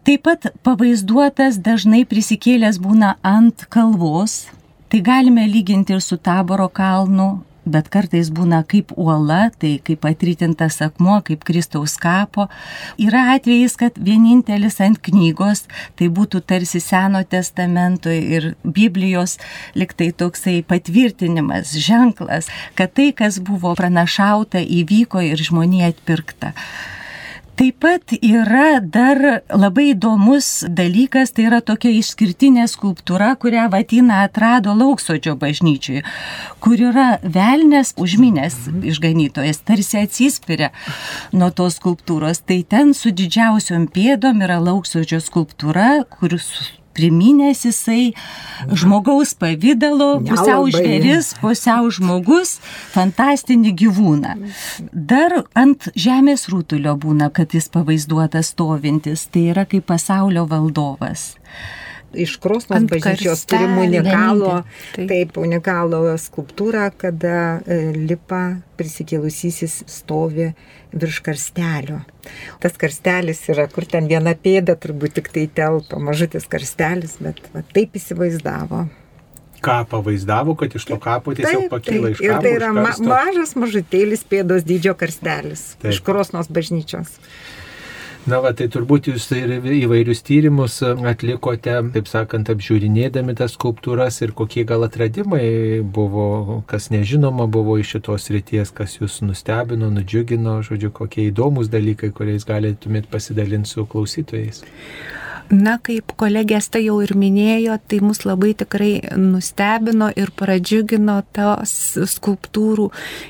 Taip 0.02 0.26
pat 0.26 0.50
pavaizduotas 0.66 1.62
dažnai 1.62 2.02
prisikėlęs 2.10 2.82
būna 2.82 3.14
ant 3.22 3.68
kalvos, 3.70 4.48
tai 4.90 4.98
galime 4.98 5.46
lyginti 5.46 5.94
ir 5.94 6.02
su 6.02 6.18
taboro 6.18 6.66
kalnu, 6.66 7.44
bet 7.66 7.88
kartais 7.92 8.30
būna 8.34 8.62
kaip 8.68 8.92
uola, 8.96 9.48
tai 9.58 9.76
kaip 9.84 10.04
atrytintas 10.08 10.80
akmuo, 10.84 11.20
kaip 11.26 11.44
Kristaus 11.46 11.96
kapo. 12.00 12.48
Yra 13.00 13.26
atvejais, 13.34 13.76
kad 13.80 13.98
vienintelis 13.98 14.80
ant 14.84 15.00
knygos, 15.04 15.64
tai 15.98 16.10
būtų 16.12 16.44
tarsi 16.46 16.82
Seno 16.84 17.24
testamento 17.24 18.12
ir 18.12 18.52
Biblijos 18.64 19.38
liktai 19.74 20.10
toksai 20.12 20.60
patvirtinimas, 20.66 21.76
ženklas, 21.78 22.50
kad 22.78 22.94
tai, 22.96 23.12
kas 23.16 23.40
buvo 23.44 23.74
pranašauta, 23.78 24.62
įvyko 24.62 25.24
ir 25.24 25.40
žmonija 25.40 25.92
atpirkta. 25.94 26.54
Taip 27.54 27.76
pat 27.84 28.10
yra 28.18 28.80
dar 28.82 29.20
labai 29.54 29.92
įdomus 29.92 30.64
dalykas, 30.66 31.30
tai 31.36 31.44
yra 31.46 31.60
tokia 31.62 31.92
išskirtinė 31.94 32.64
skulptūra, 32.66 33.28
kurią 33.38 33.68
Vatina 33.70 34.24
atrado 34.26 34.74
Lauksodžio 34.74 35.36
bažnyčiui, 35.38 36.02
kur 36.58 36.82
yra 36.90 37.20
velnės 37.22 37.94
užminės 37.94 38.58
išganytojas, 38.90 39.62
tarsi 39.62 40.02
atsispiria 40.02 40.72
nuo 41.30 41.52
tos 41.54 41.78
skulptūros. 41.78 42.42
Tai 42.42 42.58
ten 42.66 42.90
su 42.90 43.14
didžiausiom 43.14 43.86
pėdom 43.94 44.42
yra 44.42 44.58
Lauksodžio 44.58 45.22
skulptūra, 45.22 46.00
kur 46.18 46.34
priminęs 46.94 47.64
jisai 47.68 48.14
žmogaus 48.70 49.34
pavydalo, 49.38 50.20
pusiau 50.24 50.68
žvėris, 50.72 51.34
pusiau 51.42 51.90
žmogus, 51.94 52.58
fantastinį 52.94 53.74
gyvūną. 53.84 54.34
Dar 54.92 55.40
ant 55.58 55.90
žemės 55.94 56.48
rūtulio 56.52 56.96
būna, 57.00 57.30
kad 57.34 57.54
jis 57.54 57.70
pavaizduotas 57.74 58.54
stovintis, 58.54 59.28
tai 59.30 59.48
yra 59.54 59.66
kaip 59.68 59.88
pasaulio 59.90 60.46
valdovas 60.50 61.32
iš 62.16 62.36
Krosnos 62.42 62.86
bažnyčios 62.90 63.44
turim 63.50 63.76
unikalų, 63.82 64.54
taip, 64.96 65.38
unikalų 65.40 66.02
skulptūrą, 66.22 66.88
kada 66.98 67.36
e, 67.66 67.80
lipa 67.94 68.42
prisikėlusysis 68.78 69.82
stovi 69.90 70.50
virš 70.94 71.20
karstelio. 71.26 72.00
Tas 72.62 72.76
karstelis 72.80 73.42
yra, 73.52 73.66
kur 73.70 73.86
ten 73.90 74.08
viena 74.10 74.34
pėda 74.38 74.78
turbūt 74.80 75.18
tik 75.20 75.32
tai 75.34 75.48
telpa, 75.52 76.00
mažutis 76.02 76.46
karstelis, 76.50 77.18
bet 77.22 77.42
va, 77.54 77.64
taip 77.74 77.98
įsivaizdavo 77.98 78.86
kapą 79.64 80.00
vaizdavo, 80.04 80.54
kad 80.60 80.74
iš 80.76 80.84
to 80.90 80.98
kapo 81.00 81.34
tiesiog 81.36 81.66
taip, 81.66 81.72
pakyla 81.72 82.10
taip. 82.10 82.16
iš 82.16 82.20
kapo. 82.20 82.28
Ir 82.28 82.42
tai 82.44 82.52
yra 82.58 82.70
ma 82.76 82.92
mažas 83.08 83.54
mažutėlis 83.56 84.24
pėdos 84.28 84.66
dydžio 84.68 84.92
karstelis 85.00 85.74
taip. 85.78 85.92
iš 85.94 86.02
Krosnos 86.04 86.50
bažnyčios. 86.52 87.16
Na, 88.24 88.38
va, 88.40 88.54
tai 88.56 88.70
turbūt 88.72 89.10
jūs 89.10 89.26
ir 89.36 89.50
įvairius 89.60 90.22
tyrimus 90.24 90.78
atlikote, 90.80 91.74
taip 91.92 92.06
sakant, 92.08 92.48
apžiūrinėdami 92.48 93.34
tas 93.36 93.52
skulptūras 93.58 94.22
ir 94.24 94.32
kokie 94.38 94.64
gal 94.64 94.86
atradimai 94.86 95.82
buvo, 95.84 96.62
kas 96.70 96.88
nežinoma 96.94 97.44
buvo 97.52 97.76
iš 97.82 97.98
šitos 97.98 98.30
ryties, 98.32 98.72
kas 98.72 98.96
jūs 98.96 99.18
nustebino, 99.26 99.90
nudžiugino, 99.92 100.56
žodžiu, 100.64 100.88
kokie 100.96 101.26
įdomus 101.28 101.68
dalykai, 101.68 102.14
kuriais 102.16 102.48
galėtumėt 102.48 103.10
pasidalinti 103.12 103.74
su 103.74 103.84
klausytojais. 103.84 104.64
Na, 105.52 105.74
kaip 105.84 106.14
kolegės 106.16 106.70
tai 106.72 106.86
jau 106.86 106.96
ir 107.04 107.12
minėjo, 107.20 107.76
tai 107.90 107.98
mus 108.00 108.22
labai 108.24 108.54
tikrai 108.56 108.92
nustebino 109.20 110.08
ir 110.16 110.32
pradžiugino 110.32 111.18
tos 111.36 111.74
skulptūrų 112.14 112.86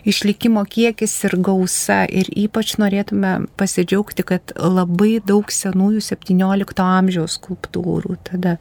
išlikimo 0.07 0.62
kiekis 0.70 1.16
ir 1.27 1.35
gausa. 1.42 2.05
Ir 2.07 2.31
ypač 2.31 2.77
norėtume 2.79 3.48
pasidžiaugti, 3.59 4.27
kad 4.31 4.55
labai 4.55 5.18
daug 5.27 5.50
senųjų 5.50 6.05
17 6.07 6.87
amžiaus 6.87 7.40
skulptūrų 7.40 8.20
tada 8.31 8.57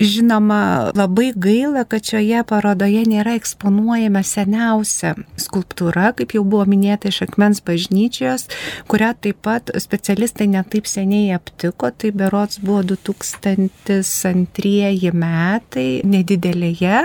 Žinoma, 0.00 0.96
labai 0.96 1.32
gaila, 1.36 1.82
kad 1.84 2.00
šioje 2.08 2.40
parodoje 2.48 3.02
nėra 3.04 3.34
eksponuojama 3.36 4.22
seniausia 4.24 5.12
skulptūra, 5.36 6.16
kaip 6.16 6.32
jau 6.32 6.40
buvo 6.40 6.64
minėta 6.72 7.12
iš 7.12 7.20
akmens 7.26 7.60
bažnyčios, 7.66 8.46
kurią 8.88 9.10
taip 9.20 9.44
pat 9.44 9.68
specialistai 9.84 10.48
netaip 10.48 10.88
seniai 10.88 11.36
aptiko, 11.36 11.92
tai 11.92 12.16
berots 12.16 12.64
buvo 12.64 12.80
2002 12.94 15.12
metai 15.12 16.00
nedidelėje 16.08 17.04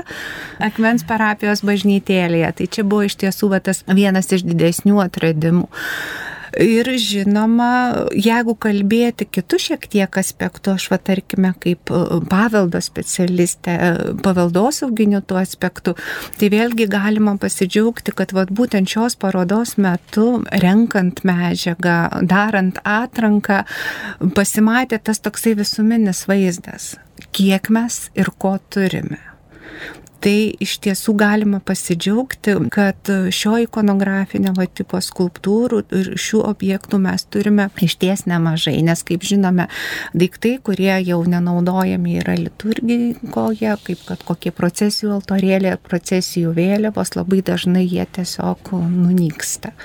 akmens 0.63 1.03
parapijos 1.03 1.67
bažnytėlėje. 1.67 2.47
Tai 2.61 2.69
čia 2.77 2.87
buvo 2.87 3.03
iš 3.09 3.19
tiesų 3.25 3.51
va, 3.51 3.59
tas 3.59 3.83
vienas 3.91 4.31
iš 4.31 4.47
didesnių 4.47 5.03
atradimų. 5.03 5.67
Ir 6.61 6.87
žinoma, 7.01 8.07
jeigu 8.13 8.55
kalbėti 8.61 9.27
kitų 9.27 9.59
šiek 9.61 9.87
tiek 9.91 10.19
aspektų, 10.21 10.75
aš 10.77 10.87
va 10.93 10.99
tarkime 11.01 11.51
kaip 11.61 11.91
e, 11.91 12.01
paveldo 12.29 12.81
specialistė, 12.83 13.75
e, 13.75 14.13
paveldosauginių 14.25 15.23
tų 15.25 15.39
aspektų, 15.41 15.95
tai 16.39 16.51
vėlgi 16.53 16.87
galima 16.91 17.35
pasidžiaugti, 17.41 18.13
kad 18.15 18.35
va 18.37 18.45
būtent 18.49 18.91
šios 18.91 19.17
parodos 19.19 19.75
metu, 19.81 20.43
renkant 20.63 21.23
medžiagą, 21.27 21.99
darant 22.29 22.79
atranką, 22.85 23.63
pasimatė 24.37 25.01
tas 25.01 25.23
toksai 25.23 25.55
visuminis 25.59 26.25
vaizdas, 26.29 26.93
kiek 27.35 27.71
mes 27.73 28.05
ir 28.15 28.31
ko 28.37 28.57
turime 28.69 29.21
tai 30.25 30.55
iš 30.63 30.79
tiesų 30.81 31.13
galima 31.19 31.59
pasidžiaugti, 31.61 32.55
kad 32.73 33.09
šio 33.35 33.59
ikonografinio 33.65 34.53
tipo 34.73 34.97
skulptūrų 35.03 35.81
ir 35.93 36.11
šių 36.17 36.41
objektų 36.49 36.99
mes 37.03 37.27
turime 37.29 37.67
iš 37.85 37.97
ties 38.01 38.25
nemažai, 38.29 38.79
nes 38.85 39.03
kaip 39.05 39.25
žinome, 39.27 39.67
daiktai, 40.17 40.55
kurie 40.65 40.93
jau 41.05 41.19
nenaudojami 41.29 42.17
yra 42.23 42.37
liturgikoje, 42.39 43.75
kaip 43.85 44.05
kad 44.07 44.25
kokie 44.25 44.53
procesijų 44.55 45.13
altorėlė, 45.19 45.75
procesijų 45.85 46.55
vėliavos, 46.57 47.13
labai 47.19 47.43
dažnai 47.45 47.85
jie 47.85 48.07
tiesiog 48.17 48.73
nunyksta 48.89 49.75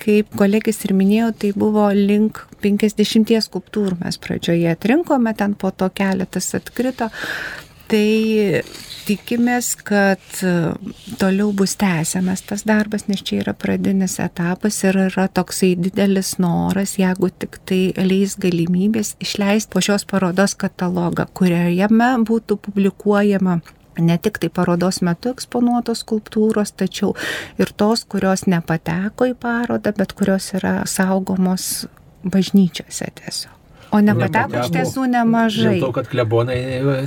kaip 0.00 0.30
kolegis 0.32 0.78
ir 0.86 0.94
minėjo, 0.96 1.26
tai 1.36 1.50
buvo 1.52 1.84
link 1.92 2.38
50 2.64 3.34
skulptūrų 3.44 3.98
mes 4.00 4.16
pradžioje 4.16 4.70
atrinkome, 4.72 5.34
ten 5.36 5.52
po 5.60 5.68
to 5.76 5.90
keletas 5.92 6.54
atkrito. 6.56 7.10
Tai 7.90 8.06
tikimės, 9.10 9.72
kad 9.86 10.22
e, 10.46 10.52
toliau 11.20 11.50
bus 11.56 11.74
tęsiamas 11.80 12.44
tas 12.46 12.64
darbas, 12.68 13.08
nes 13.10 13.22
čia 13.26 13.40
yra 13.42 13.54
pradinis 13.58 14.18
etapas 14.22 14.78
ir 14.86 14.98
yra 15.08 15.26
toksai 15.34 15.72
didelis 15.78 16.36
noras, 16.42 16.96
jeigu 17.00 17.32
tik 17.42 17.58
tai 17.68 17.80
leis 17.98 18.36
galimybės 18.40 19.16
išleisti 19.22 19.74
po 19.74 19.82
šios 19.84 20.06
parodos 20.10 20.54
katalogą, 20.58 21.26
kuriame 21.34 22.12
būtų 22.28 22.60
publikuojama 22.68 23.60
ne 24.00 24.18
tik 24.22 24.38
tai 24.40 24.50
parodos 24.54 25.00
metu 25.04 25.34
eksponuotos 25.34 26.04
skulptūros, 26.04 26.72
tačiau 26.78 27.14
ir 27.60 27.72
tos, 27.76 28.06
kurios 28.08 28.46
nepateko 28.48 29.32
į 29.32 29.38
parodą, 29.40 29.92
bet 29.96 30.14
kurios 30.16 30.52
yra 30.56 30.80
saugomos 30.88 31.88
bažnyčiose 32.24 33.10
tiesiog. 33.20 33.59
O 33.90 33.98
nepateko 34.04 34.60
iš 34.62 34.70
tiesų 34.74 35.06
nemažai. 35.10 35.76
Dėl 35.80 35.88
to, 35.88 35.94
kad 35.96 36.08
klebonai, 36.10 36.58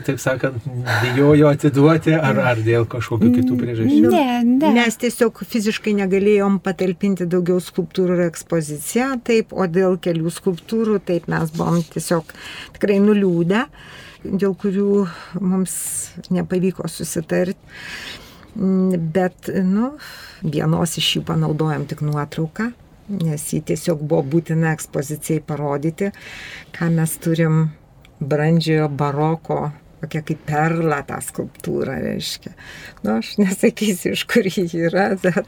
taip 0.03 0.19
sakant, 0.19 0.65
bijojo 1.03 1.51
atiduoti 1.53 2.15
ar, 2.17 2.41
ar 2.51 2.59
dėl 2.63 2.87
kažkokių 2.91 3.29
kitų 3.37 3.59
priežasčių? 3.61 4.11
Ne, 4.11 4.25
ne. 4.47 4.71
Mes 4.75 4.99
tiesiog 4.99 5.43
fiziškai 5.47 5.95
negalėjom 6.01 6.59
patalpinti 6.63 7.27
daugiau 7.31 7.63
skulptūrų 7.63 8.19
ir 8.19 8.25
ekspoziciją, 8.27 9.13
taip, 9.23 9.55
o 9.55 9.67
dėl 9.71 9.95
kelių 10.03 10.33
skulptūrų, 10.35 10.99
taip 11.07 11.31
mes 11.31 11.55
buvom 11.55 11.79
tiesiog 11.93 12.35
tikrai 12.75 12.99
nuliūdę, 13.03 13.63
dėl 14.27 14.57
kurių 14.59 15.05
mums 15.39 15.77
nepavyko 16.35 16.91
susitarti. 16.91 17.57
Bet, 18.53 19.47
nu, 19.65 19.95
vienos 20.43 20.99
iš 20.99 21.15
jų 21.15 21.27
panaudojom 21.31 21.87
tik 21.89 22.03
nuotrauką 22.05 22.73
nes 23.09 23.45
jį 23.53 23.61
tiesiog 23.69 24.03
buvo 24.07 24.23
būtina 24.35 24.73
ekspozicijai 24.73 25.43
parodyti, 25.47 26.11
ką 26.75 26.89
mes 26.95 27.15
turim 27.23 27.63
brandžiojo 28.23 28.89
baroko 28.89 29.59
tokia 30.03 30.21
kaip 30.27 30.41
perla 30.47 30.99
tą 31.07 31.17
skulptūrą 31.23 31.95
reiškia. 32.03 32.51
Nu, 33.03 33.17
aš 33.17 33.33
nesakysiu, 33.39 34.13
iš 34.17 34.25
kur 34.29 34.47
ji 34.47 34.65
yra, 34.85 35.13
bet. 35.23 35.47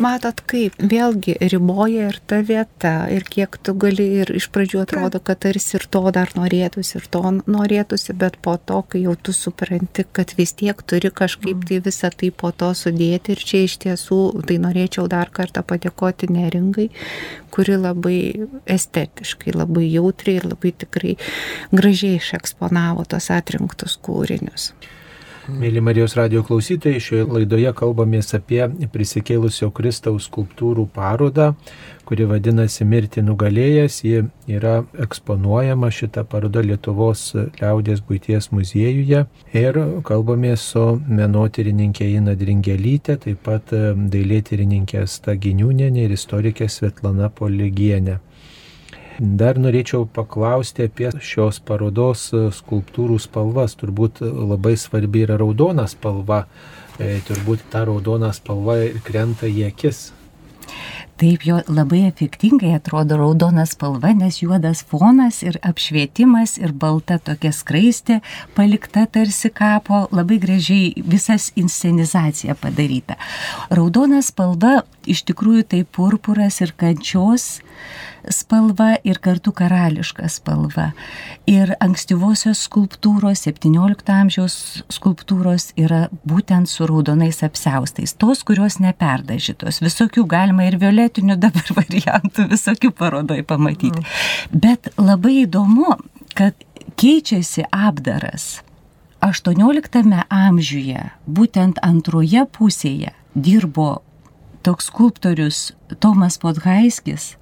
Matot, 0.00 0.40
kaip 0.50 0.76
vėlgi 0.78 1.36
riboja 1.50 2.08
ir 2.10 2.18
ta 2.30 2.40
vieta, 2.46 2.94
ir 3.12 3.26
kiek 3.26 3.58
tu 3.62 3.74
gali, 3.78 4.06
ir 4.22 4.32
iš 4.38 4.48
pradžių 4.54 4.84
atrodo, 4.84 5.20
kad 5.22 5.42
tarsi 5.44 5.76
ir 5.78 5.86
to 5.90 6.02
dar 6.14 6.32
norėtųsi, 6.38 6.96
ir 7.00 7.08
to 7.12 7.22
norėtųsi, 7.50 8.14
bet 8.18 8.38
po 8.42 8.56
to, 8.56 8.80
kai 8.86 9.04
jau 9.04 9.16
tu 9.18 9.34
supranti, 9.36 10.06
kad 10.16 10.34
vis 10.38 10.54
tiek 10.58 10.78
turi 10.86 11.10
kažkaip 11.10 11.66
tai 11.68 11.80
visą 11.84 12.12
tai 12.14 12.30
po 12.30 12.52
to 12.54 12.70
sudėti, 12.76 13.34
ir 13.34 13.44
čia 13.50 13.64
iš 13.66 13.78
tiesų, 13.84 14.20
tai 14.46 14.60
norėčiau 14.62 15.08
dar 15.10 15.30
kartą 15.34 15.64
padėkoti 15.66 16.30
neringai, 16.32 16.88
kuri 17.50 17.76
labai 17.80 18.20
estetiškai, 18.70 19.54
labai 19.58 19.88
jautriai 19.90 20.38
ir 20.40 20.48
labai 20.52 20.72
tikrai 20.84 21.16
gražiai 21.74 22.20
išeksponavo 22.20 23.04
tos 23.10 23.30
atrinktus 23.40 23.98
kūrinius. 24.04 24.72
Mėly 25.48 25.80
Marijos 25.82 26.12
radio 26.14 26.42
klausytojai, 26.46 27.00
šioje 27.02 27.24
laidoje 27.26 27.70
kalbamės 27.74 28.34
apie 28.36 28.60
prisikėlusio 28.92 29.70
Kristaus 29.74 30.28
skulptūrų 30.28 30.84
parodą, 30.94 31.54
kuri 32.06 32.26
vadinasi 32.28 32.84
Mirti 32.86 33.24
nugalėjęs. 33.24 33.96
Ji 34.04 34.22
yra 34.52 34.76
eksponuojama 35.00 35.90
šitą 35.94 36.26
parodą 36.28 36.62
Lietuvos 36.66 37.24
liaudės 37.58 38.04
būties 38.06 38.50
muziejuje. 38.54 39.24
Ir 39.56 39.80
kalbamės 40.06 40.68
su 40.74 40.86
menotyrininkė 41.08 42.12
Ina 42.20 42.36
Dringelytė, 42.38 43.18
taip 43.24 43.42
pat 43.48 43.74
dailėtyrininkė 43.74 45.06
Staginiūnė 45.08 45.90
ir 46.04 46.18
istorikė 46.18 46.68
Svetlana 46.70 47.32
Poligienė. 47.32 48.20
Dar 49.20 49.58
norėčiau 49.60 50.06
paklausti 50.08 50.86
apie 50.88 51.10
šios 51.20 51.58
parodos 51.60 52.30
skulptūrų 52.56 53.18
spalvas. 53.20 53.74
Turbūt 53.76 54.22
labai 54.24 54.78
svarbi 54.80 55.26
yra 55.26 55.36
raudona 55.42 55.84
spalva. 55.92 56.46
E, 56.96 57.18
turbūt 57.28 57.66
ta 57.68 57.84
raudona 57.84 58.30
spalva 58.32 58.78
krenta 59.04 59.44
į 59.44 59.66
akis. 59.68 60.00
Taip 61.20 61.42
jo 61.44 61.58
labai 61.68 62.06
efektingai 62.08 62.70
atrodo 62.78 63.18
raudona 63.20 63.66
spalva, 63.68 64.14
nes 64.16 64.38
juodas 64.40 64.80
fonas 64.88 65.42
ir 65.44 65.58
apšvietimas 65.68 66.56
ir 66.56 66.72
balta 66.72 67.18
tokia 67.20 67.52
skraistė 67.52 68.22
palikta 68.56 69.04
tarsi 69.04 69.50
kapo, 69.52 70.06
labai 70.16 70.38
gražiai 70.40 70.94
visas 71.04 71.50
inscenizacija 71.60 72.56
padaryta. 72.56 73.18
Raudona 73.68 74.22
spalva 74.24 74.78
iš 75.04 75.26
tikrųjų 75.28 75.66
tai 75.74 75.82
purpuras 75.84 76.62
ir 76.64 76.72
kančios 76.72 77.58
spalva 78.34 78.94
ir 79.06 79.18
kartu 79.22 79.52
karališka 79.56 80.28
spalva. 80.30 80.90
Ir 81.50 81.74
ankstyvosios 81.82 82.62
skulptūros, 82.66 83.44
17 83.46 84.12
amžiaus 84.14 84.56
skulptūros 84.92 85.70
yra 85.80 86.06
būtent 86.28 86.70
su 86.70 86.88
raudonais 86.88 87.42
apseustais. 87.46 88.14
Tos, 88.14 88.44
kurios 88.46 88.78
neperdažytos. 88.82 89.82
Visokių 89.84 90.26
galima 90.30 90.68
ir 90.68 90.78
violetinių 90.80 91.38
dabar 91.40 91.74
variantų, 91.80 92.48
visokių 92.54 92.92
parodoj 92.96 93.44
pamatyti. 93.48 94.04
Bet 94.50 94.92
labai 95.00 95.44
įdomu, 95.44 95.96
kad 96.38 96.58
keičiasi 97.00 97.66
apdaras. 97.70 98.60
18 99.20 100.22
amžiuje, 100.32 101.02
būtent 101.28 101.80
antroje 101.84 102.46
pusėje, 102.56 103.12
dirbo 103.36 103.98
toks 104.64 104.88
skulptorius 104.88 105.58
Tomas 106.00 106.38
Podhaiskis, 106.40 107.34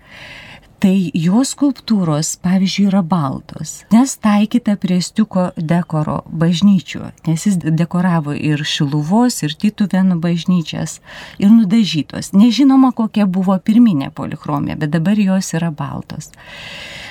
tai 0.82 1.10
jo 1.14 1.42
skulptūros, 1.46 2.34
pavyzdžiui, 2.44 2.86
yra 2.90 3.02
baltos, 3.06 3.82
nes 3.92 4.14
taikyta 4.22 4.76
prie 4.80 5.00
stiuko 5.02 5.48
dekoro 5.56 6.20
bažnyčių, 6.28 7.02
nes 7.28 7.46
jis 7.48 7.58
dekoravo 7.64 8.34
ir 8.36 8.62
Šiluvos, 8.66 9.40
ir 9.46 9.56
Tituvenų 9.58 10.20
bažnyčias, 10.22 10.98
ir 11.42 11.50
nudažytos. 11.54 12.32
Nežinoma, 12.36 12.92
kokia 12.96 13.26
buvo 13.26 13.58
pirminė 13.58 14.12
polichromija, 14.14 14.78
bet 14.78 14.94
dabar 14.94 15.18
jos 15.18 15.52
yra 15.58 15.72
baltos. 15.74 16.30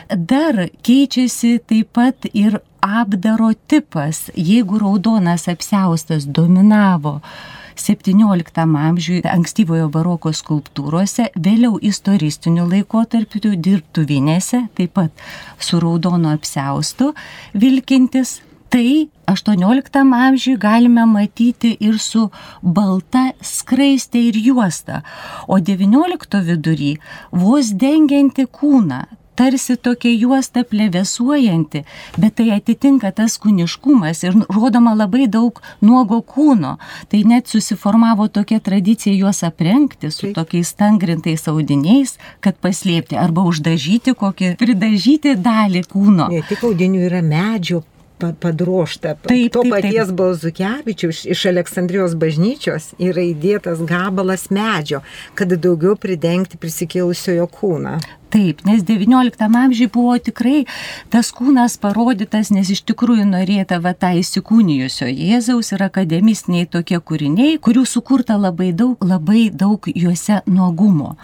Dar 0.08 0.68
keičiasi 0.88 1.58
taip 1.68 1.92
pat 1.98 2.30
ir 2.32 2.62
apdaro 2.82 3.52
tipas, 3.68 4.30
jeigu 4.36 4.80
raudonas 4.80 5.48
apseustas 5.52 6.28
dominavo, 6.28 7.20
17 7.78 8.64
amžiui 8.64 9.22
ankstyvojo 9.28 9.88
baroko 9.94 10.34
skulptūrose, 10.34 11.30
vėliau 11.38 11.78
istoristiniu 11.82 12.66
laikotarpiu 12.70 13.54
dirbtuvinėse, 13.56 14.66
taip 14.78 14.96
pat 14.98 15.28
su 15.60 15.80
raudono 15.84 16.34
apseustu 16.36 17.14
vilkintis. 17.54 18.42
Tai 18.68 19.08
18 19.32 20.02
amžiui 20.04 20.58
galime 20.60 21.06
matyti 21.08 21.70
ir 21.80 21.96
su 22.04 22.26
balta 22.62 23.30
skraistė 23.40 24.26
ir 24.28 24.40
juosta, 24.50 25.04
o 25.48 25.62
19 25.64 26.42
vidury 26.50 26.98
vos 27.32 27.72
dengianti 27.72 28.44
kūną, 28.52 29.06
tarsi 29.38 29.78
tokia 29.78 30.14
juosta 30.18 30.64
plevesuojanti, 30.64 31.84
bet 32.18 32.36
tai 32.40 32.50
atitinka 32.56 33.12
tas 33.16 33.38
kūniškumas 33.42 34.24
ir 34.26 34.38
rodoma 34.54 34.96
labai 34.98 35.28
daug 35.32 35.62
nuogo 35.82 36.22
kūno. 36.34 36.76
Tai 37.12 37.22
net 37.32 37.52
susiformavo 37.52 38.28
tokia 38.34 38.60
tradicija 38.64 39.16
juos 39.16 39.44
aprengti 39.48 40.12
su 40.12 40.34
tokiais 40.36 40.74
stangrintais 40.74 41.48
audiniais, 41.52 42.18
kad 42.42 42.58
paslėpti 42.64 43.20
arba 43.20 43.46
uždažyti 43.52 44.16
kokį, 44.18 44.56
pridažyti 44.60 45.38
dalį 45.38 45.86
kūno. 45.92 46.32
Ne 46.34 46.42
tik 46.50 46.66
audinių 46.68 47.06
yra 47.10 47.22
medžio 47.26 47.84
padrošta. 48.18 49.16
Taip, 49.28 49.54
to 49.54 49.64
taip, 49.64 49.74
paties 49.74 50.12
taip. 50.12 50.16
Balzukevičiaus 50.18 51.24
iš 51.26 51.46
Aleksandrijos 51.52 52.16
bažnyčios 52.20 52.92
yra 53.00 53.26
įdėtas 53.32 53.84
gabalas 53.88 54.50
medžio, 54.54 55.04
kad 55.38 55.54
daugiau 55.54 55.98
pridengti 56.00 56.60
prisikėlusiojo 56.62 57.50
kūną. 57.52 57.98
Taip, 58.28 58.66
nes 58.68 58.84
XIX 58.84 59.32
amžiuje 59.56 59.88
buvo 59.94 60.18
tikrai 60.20 60.66
tas 61.14 61.30
kūnas 61.32 61.78
parodytas, 61.80 62.50
nes 62.52 62.68
iš 62.74 62.82
tikrųjų 62.90 63.24
norėta 63.30 63.80
va 63.80 63.94
tą 63.96 64.10
įsikūnijusio 64.20 65.08
Jėzaus 65.08 65.72
ir 65.72 65.86
akademistiniai 65.86 66.68
tokie 66.68 67.00
kūriniai, 67.00 67.56
kurių 67.64 67.86
sukurta 67.88 68.36
labai 68.36 68.74
daug, 68.76 69.00
labai 69.00 69.48
daug 69.54 69.88
juose 69.96 70.42
nuogumo. 70.46 71.16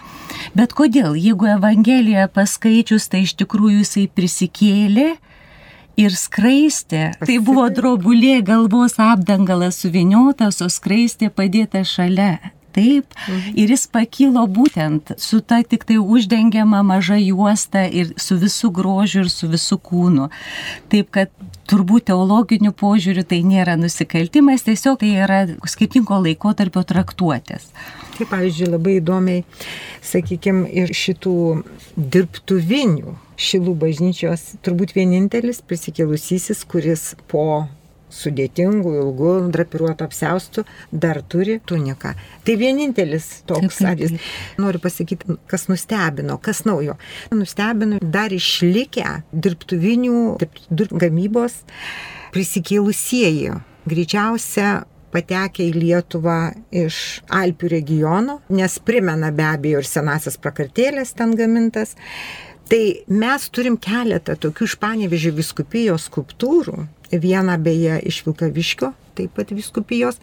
Bet 0.55 0.71
kodėl, 0.77 1.17
jeigu 1.19 1.51
Evangeliją 1.57 2.29
paskaičius, 2.31 3.09
tai 3.11 3.25
iš 3.27 3.35
tikrųjų 3.41 3.83
jisai 3.83 4.07
prisikėlė, 4.07 5.09
ir 5.99 6.15
skraistė. 6.17 7.11
Tai 7.21 7.37
buvo 7.45 7.67
drobulė 7.77 8.41
galvos 8.45 8.99
apdangalas 9.01 9.81
suviniotas, 9.83 10.61
o 10.61 10.69
skraistė 10.71 11.29
padėta 11.33 11.83
šalia. 11.87 12.53
Taip, 12.73 13.13
mhm. 13.27 13.55
ir 13.61 13.73
jis 13.75 13.85
pakilo 13.93 14.45
būtent 14.49 15.13
su 15.21 15.41
ta 15.45 15.61
tik 15.63 15.85
tai 15.89 15.99
uždengiama 16.01 16.81
maža 16.85 17.19
juosta 17.21 17.85
ir 17.85 18.13
su 18.17 18.37
visų 18.41 18.71
grožiu 18.73 19.23
ir 19.23 19.33
su 19.33 19.49
visų 19.51 19.77
kūnu. 19.89 20.29
Taip, 20.89 21.11
kad 21.13 21.33
turbūt 21.69 22.09
teologiniu 22.09 22.73
požiūriu 22.75 23.23
tai 23.27 23.43
nėra 23.47 23.77
nusikaltimas, 23.79 24.65
tiesiog 24.65 24.99
tai 25.03 25.11
yra 25.25 25.43
skirtingo 25.69 26.17
laiko 26.23 26.53
tarpio 26.57 26.83
traktuotės. 26.87 27.69
Tai 28.17 28.27
pavyzdžiui, 28.29 28.69
labai 28.75 28.97
įdomiai, 28.99 29.45
sakykime, 30.05 30.67
ir 30.69 30.93
šitų 30.93 31.37
dirbtuvinių 31.97 33.15
Šilų 33.43 33.73
bažnyčios 33.81 34.43
turbūt 34.63 34.93
vienintelis 34.93 35.63
prisikėlusysis, 35.65 36.61
kuris 36.69 37.13
po 37.31 37.65
sudėtingų, 38.13 38.93
ilgų, 39.01 39.33
drapiruotų 39.53 40.07
apseustų 40.07 40.65
dar 40.91 41.21
turi 41.25 41.59
tuniką. 41.65 42.13
Tai 42.45 42.55
vienintelis 42.59 43.29
toks 43.49 43.81
atvejis. 43.81 44.17
Noriu 44.61 44.81
pasakyti, 44.83 45.37
kas 45.49 45.67
nustebino, 45.71 46.37
kas 46.43 46.63
naujo. 46.69 46.97
Nustebino 47.33 47.99
dar 48.01 48.33
išlikę 48.35 49.19
dirbtuvinių 49.33 50.37
dirbtuvių 50.41 51.03
gamybos 51.03 51.61
prisikėlusieji. 52.33 53.53
Greičiausia 53.89 54.83
patekę 55.13 55.67
į 55.67 55.73
Lietuvą 55.75 56.39
iš 56.73 56.97
Alpių 57.33 57.69
regiono, 57.75 58.39
nes 58.49 58.79
primena 58.81 59.29
be 59.35 59.45
abejo 59.45 59.83
ir 59.83 59.89
senasias 59.89 60.39
prakartėlės 60.41 61.13
ten 61.17 61.35
gamintas. 61.37 61.95
Tai 62.71 62.81
mes 63.11 63.49
turim 63.53 63.75
keletą 63.77 64.37
tokių 64.39 64.65
iš 64.69 64.77
Panevežio 64.81 65.33
viskupijos 65.35 66.07
skulptūrų, 66.07 66.87
vieną 67.19 67.57
beje 67.63 67.99
iš 68.09 68.21
Vilkaviškio, 68.25 68.91
taip 69.17 69.33
pat 69.37 69.51
viskupijos, 69.53 70.19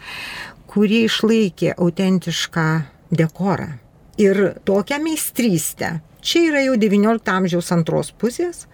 kurie 0.70 1.05
išlaikė 1.09 1.74
autentišką 1.76 2.66
dekorą. 3.11 3.72
Ir 4.20 4.40
tokią 4.68 5.00
meistrystę. 5.03 5.98
Čia 6.20 6.42
yra 6.50 6.64
jau 6.66 6.76
XIX 6.76 7.33
amžiaus 7.33 7.70
antros 7.72 8.11
pusės, 8.12 8.66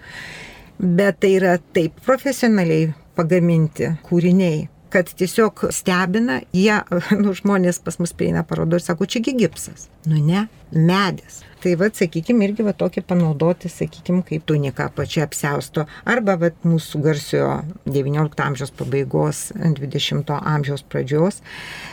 bet 0.79 1.21
tai 1.23 1.37
yra 1.39 1.57
taip 1.77 2.01
profesionaliai 2.07 2.91
pagaminti 3.17 3.93
kūriniai, 4.09 4.67
kad 4.97 5.11
tiesiog 5.15 5.67
stebina, 5.71 6.39
jie, 6.57 6.79
nu, 7.23 7.35
žmonės 7.37 7.83
pas 7.85 7.99
mus 8.01 8.15
prieina 8.17 8.41
parodo 8.49 8.79
ir 8.79 8.85
sako, 8.85 9.05
čiagi 9.05 9.35
gipsas. 9.37 9.91
Nu 10.09 10.23
ne, 10.25 10.47
medis. 10.73 11.43
Tai 11.61 11.75
vad, 11.77 11.97
sakykime, 11.99 12.47
irgi 12.47 12.65
va 12.65 12.73
tokį 12.77 13.03
panaudoti, 13.05 13.69
sakykime, 13.69 14.23
kaip 14.25 14.47
tunika 14.49 14.87
pačia 14.97 15.27
apsausto. 15.27 15.85
Arba 16.09 16.39
va 16.41 16.53
mūsų 16.65 17.03
garsiojo 17.05 17.51
XIX 17.85 18.45
amžiaus 18.47 18.73
pabaigos, 18.79 19.43
XX 19.53 20.41
amžiaus 20.41 20.87
pradžios 20.89 21.43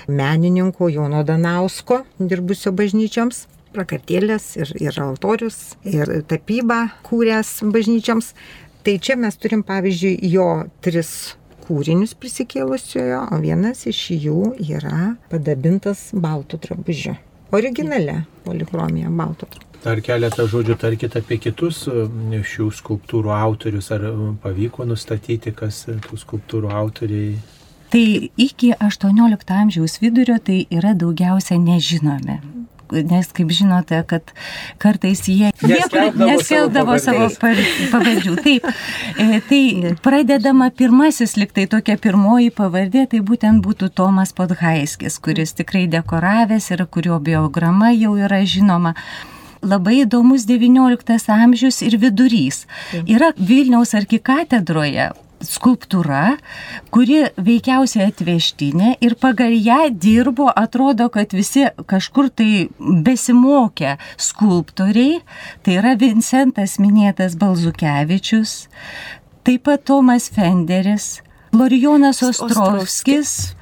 menininko 0.08 0.88
Jono 0.94 1.26
Danausko, 1.28 2.06
dirbusio 2.20 2.72
bažnyčioms 2.72 3.48
prakartėlės 3.74 4.52
ir, 4.62 4.76
ir 4.80 5.00
altorius, 5.02 5.74
ir 5.84 6.22
tapybą 6.30 6.86
kūręs 7.08 7.58
bažnyčiams. 7.74 8.32
Tai 8.84 9.00
čia 9.00 9.16
mes 9.20 9.36
turim, 9.40 9.64
pavyzdžiui, 9.68 10.18
jo 10.32 10.48
tris 10.84 11.34
kūrinius 11.64 12.16
prisikėlusiojo, 12.20 13.28
o 13.34 13.44
vienas 13.44 13.86
iš 13.90 14.06
jų 14.16 14.56
yra 14.64 15.14
padabintas 15.32 16.10
baltų 16.14 16.62
drabužiu 16.68 17.16
originale 17.54 18.24
polichromija 18.44 19.10
balto. 19.10 19.48
Dar 19.84 20.00
keletą 20.02 20.46
žodžių 20.48 20.78
tarkite 20.80 21.20
apie 21.20 21.38
kitus 21.44 21.84
e, 21.92 22.06
šių 22.48 22.70
skulptūrų 22.72 23.34
autorius. 23.36 23.92
Ar 23.92 24.06
e, 24.08 24.14
pavyko 24.44 24.88
nustatyti, 24.88 25.52
kas 25.56 25.84
tų 26.06 26.20
skulptūrų 26.22 26.72
autoriai? 26.72 27.36
Tai 27.94 28.06
iki 28.42 28.72
18 28.74 29.58
amžiaus 29.60 30.00
vidurio 30.02 30.40
tai 30.42 30.64
yra 30.72 30.96
daugiausia 30.98 31.60
nežinomi 31.62 32.40
nes 32.92 33.30
kaip 33.36 33.52
žinote, 33.54 34.00
kad 34.08 34.34
kartais 34.82 35.24
jie 35.28 35.52
niekur 35.64 36.14
neskeldavo 36.20 36.98
savo 37.02 37.30
pavardžių. 37.42 38.36
Taip, 38.44 38.68
e, 39.18 39.42
tai 39.50 39.94
pradedama 40.04 40.70
pirmasis, 40.76 41.38
liktai 41.40 41.68
tokia 41.72 41.98
pirmoji 42.02 42.54
pavardė, 42.56 43.08
tai 43.12 43.24
būtent 43.26 43.64
būtų 43.66 43.92
Tomas 43.96 44.34
Podhaiskis, 44.36 45.20
kuris 45.24 45.56
tikrai 45.58 45.86
dekoravęs 45.92 46.72
ir 46.74 46.86
kurio 46.86 47.20
biograma 47.24 47.94
jau 47.96 48.16
yra 48.20 48.44
žinoma. 48.46 48.96
Labai 49.64 50.02
įdomus 50.04 50.44
XIX 50.44 51.30
amžius 51.32 51.80
ir 51.88 51.96
vidurys. 51.96 52.66
Yra 53.08 53.32
Vilniaus 53.40 53.94
arkikatedroje 53.96 55.14
skulptūra, 55.48 56.38
kuri 56.94 57.24
veikiausiai 57.38 58.10
atvežtinė 58.12 58.96
ir 59.04 59.16
pagal 59.22 59.54
ją 59.54 59.88
dirbo, 59.92 60.50
atrodo, 60.50 61.10
kad 61.14 61.36
visi 61.36 61.68
kažkur 61.90 62.30
tai 62.34 62.68
besimokę 62.80 63.98
skulptoriai, 64.18 65.22
tai 65.64 65.78
yra 65.82 65.96
Vincentas 66.00 66.80
minėtas 66.82 67.38
Balzukevičius, 67.40 68.56
taip 69.44 69.68
pat 69.68 69.86
Tomas 69.90 70.30
Fenderis, 70.34 71.22
Lorijonas 71.54 72.24
Ostrovskis, 72.26 73.54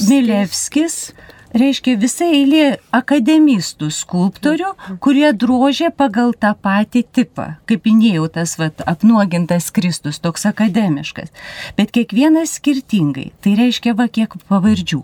Milevskis 0.00 1.12
reiškia 1.54 1.94
visa 2.00 2.26
eilė 2.26 2.78
akademistų 2.94 3.88
skulptorių, 3.94 4.72
kurie 5.04 5.30
drožė 5.32 5.90
pagal 5.94 6.34
tą 6.38 6.52
patį 6.58 7.04
tipą. 7.14 7.46
Kaip 7.70 7.86
minėjau, 7.88 8.26
tas 8.34 8.56
vat, 8.60 8.82
apnuogintas 8.90 9.70
Kristus, 9.74 10.20
toks 10.24 10.46
akademiškas. 10.50 11.32
Bet 11.78 11.94
kiekvienas 11.94 12.56
skirtingai. 12.58 13.30
Tai 13.44 13.54
reiškia 13.60 13.94
va 13.98 14.08
kiek 14.10 14.34
pavardžių. 14.50 15.02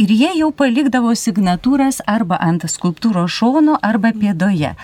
Ir 0.00 0.14
jie 0.16 0.32
jau 0.40 0.50
palikdavo 0.56 1.14
signatūras 1.18 2.02
arba 2.08 2.40
ant 2.40 2.64
skulptūros 2.68 3.32
šono, 3.32 3.78
arba 3.82 4.12
pėdoje. 4.16 4.74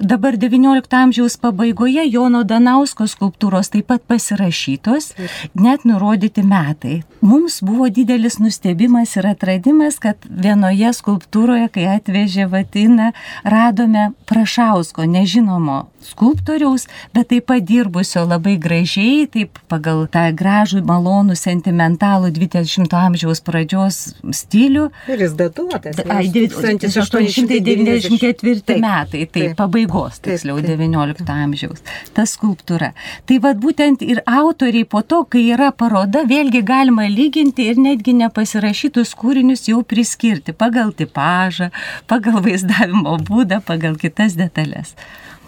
Dabar 0.00 0.36
XIX 0.36 0.86
amžiaus 0.90 1.36
pabaigoje 1.42 2.04
Jono 2.06 2.44
Danausko 2.46 3.08
skulptūros 3.10 3.72
taip 3.72 3.88
pat 3.90 4.04
pasirašytos, 4.06 5.10
net 5.58 5.82
nurodyti 5.88 6.44
metai. 6.46 7.00
Mums 7.20 7.58
buvo 7.66 7.88
didelis 7.90 8.38
nustebimas 8.38 9.16
ir 9.18 9.26
atradimas, 9.26 9.98
kad 9.98 10.22
vienoje 10.30 10.92
skulptūroje, 10.94 11.66
kai 11.74 11.88
atvežė 11.96 12.46
Vatiną, 12.52 13.10
radome 13.42 14.12
Prašausko, 14.30 15.02
nežinomo 15.02 15.88
skulptoriaus, 16.04 16.86
bet 17.14 17.28
taip 17.32 17.46
pat 17.48 17.62
dirbusio 17.66 18.26
labai 18.28 18.56
gražiai, 18.60 19.26
taip 19.30 19.58
pagal 19.70 20.06
tą 20.12 20.32
gražų, 20.36 20.82
malonų, 20.86 21.34
sentimentalų 21.38 22.30
20-ojo 22.36 22.98
amžiaus 22.98 23.40
pradžios 23.44 24.14
stilių. 24.34 24.90
Ir 25.10 25.18
jis 25.24 25.32
datuotas. 25.38 25.96
1894 25.98 28.78
metai, 28.82 29.26
tai 29.32 29.54
pabaigos, 29.58 30.14
tiksliau, 30.24 30.56
19 30.64 31.32
amžiaus. 31.34 31.80
Ta 32.16 32.22
skulptūra. 32.28 32.88
Tai 33.28 33.36
vad 33.44 33.56
būtent 33.62 33.98
ir 34.06 34.18
autoriai 34.26 34.86
po 34.88 35.00
to, 35.02 35.18
kai 35.30 35.42
yra 35.54 35.70
paroda, 35.72 36.20
vėlgi 36.28 36.62
galima 36.66 37.04
lyginti 37.10 37.62
ir 37.70 37.76
netgi 37.82 38.12
nepasirašytus 38.22 39.10
kūrinius 39.18 39.62
jau 39.70 39.80
priskirti 39.86 40.50
pagal 40.56 40.92
tipažą, 40.96 41.66
pagal 42.10 42.36
vaizdavimo 42.44 43.14
būdą, 43.28 43.56
pagal 43.66 43.94
kitas 44.00 44.32
detalės. 44.38 44.90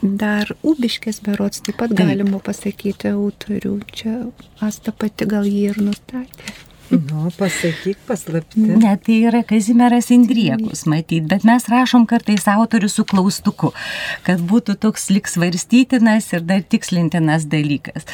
Dar 0.01 0.49
Ubiškės 0.65 1.21
berots 1.25 1.61
taip 1.65 1.77
pat 1.81 1.93
galima 1.97 2.41
pasakyti 2.45 3.13
autorių. 3.13 3.77
Čia 3.93 4.17
Asta 4.65 4.95
pati 4.97 5.29
gal 5.29 5.49
jį 5.49 5.71
ir 5.75 5.81
nustatė. 5.85 6.57
Nu, 6.91 7.29
pasakyk 7.37 8.01
paslapti. 8.09 8.65
Ne, 8.67 8.97
tai 8.99 9.21
yra 9.29 9.45
Kazimieras 9.47 10.09
Indriekus, 10.11 10.83
matyt, 10.91 11.29
bet 11.31 11.45
mes 11.47 11.69
rašom 11.71 12.03
kartais 12.11 12.49
autorių 12.51 12.91
su 12.91 13.05
klaustuku, 13.07 13.71
kad 14.27 14.43
būtų 14.43 14.75
toks 14.83 15.07
lik 15.15 15.31
svarstytinas 15.31 16.33
ir 16.35 16.43
dar 16.49 16.65
tikslintinas 16.67 17.47
dalykas 17.53 18.09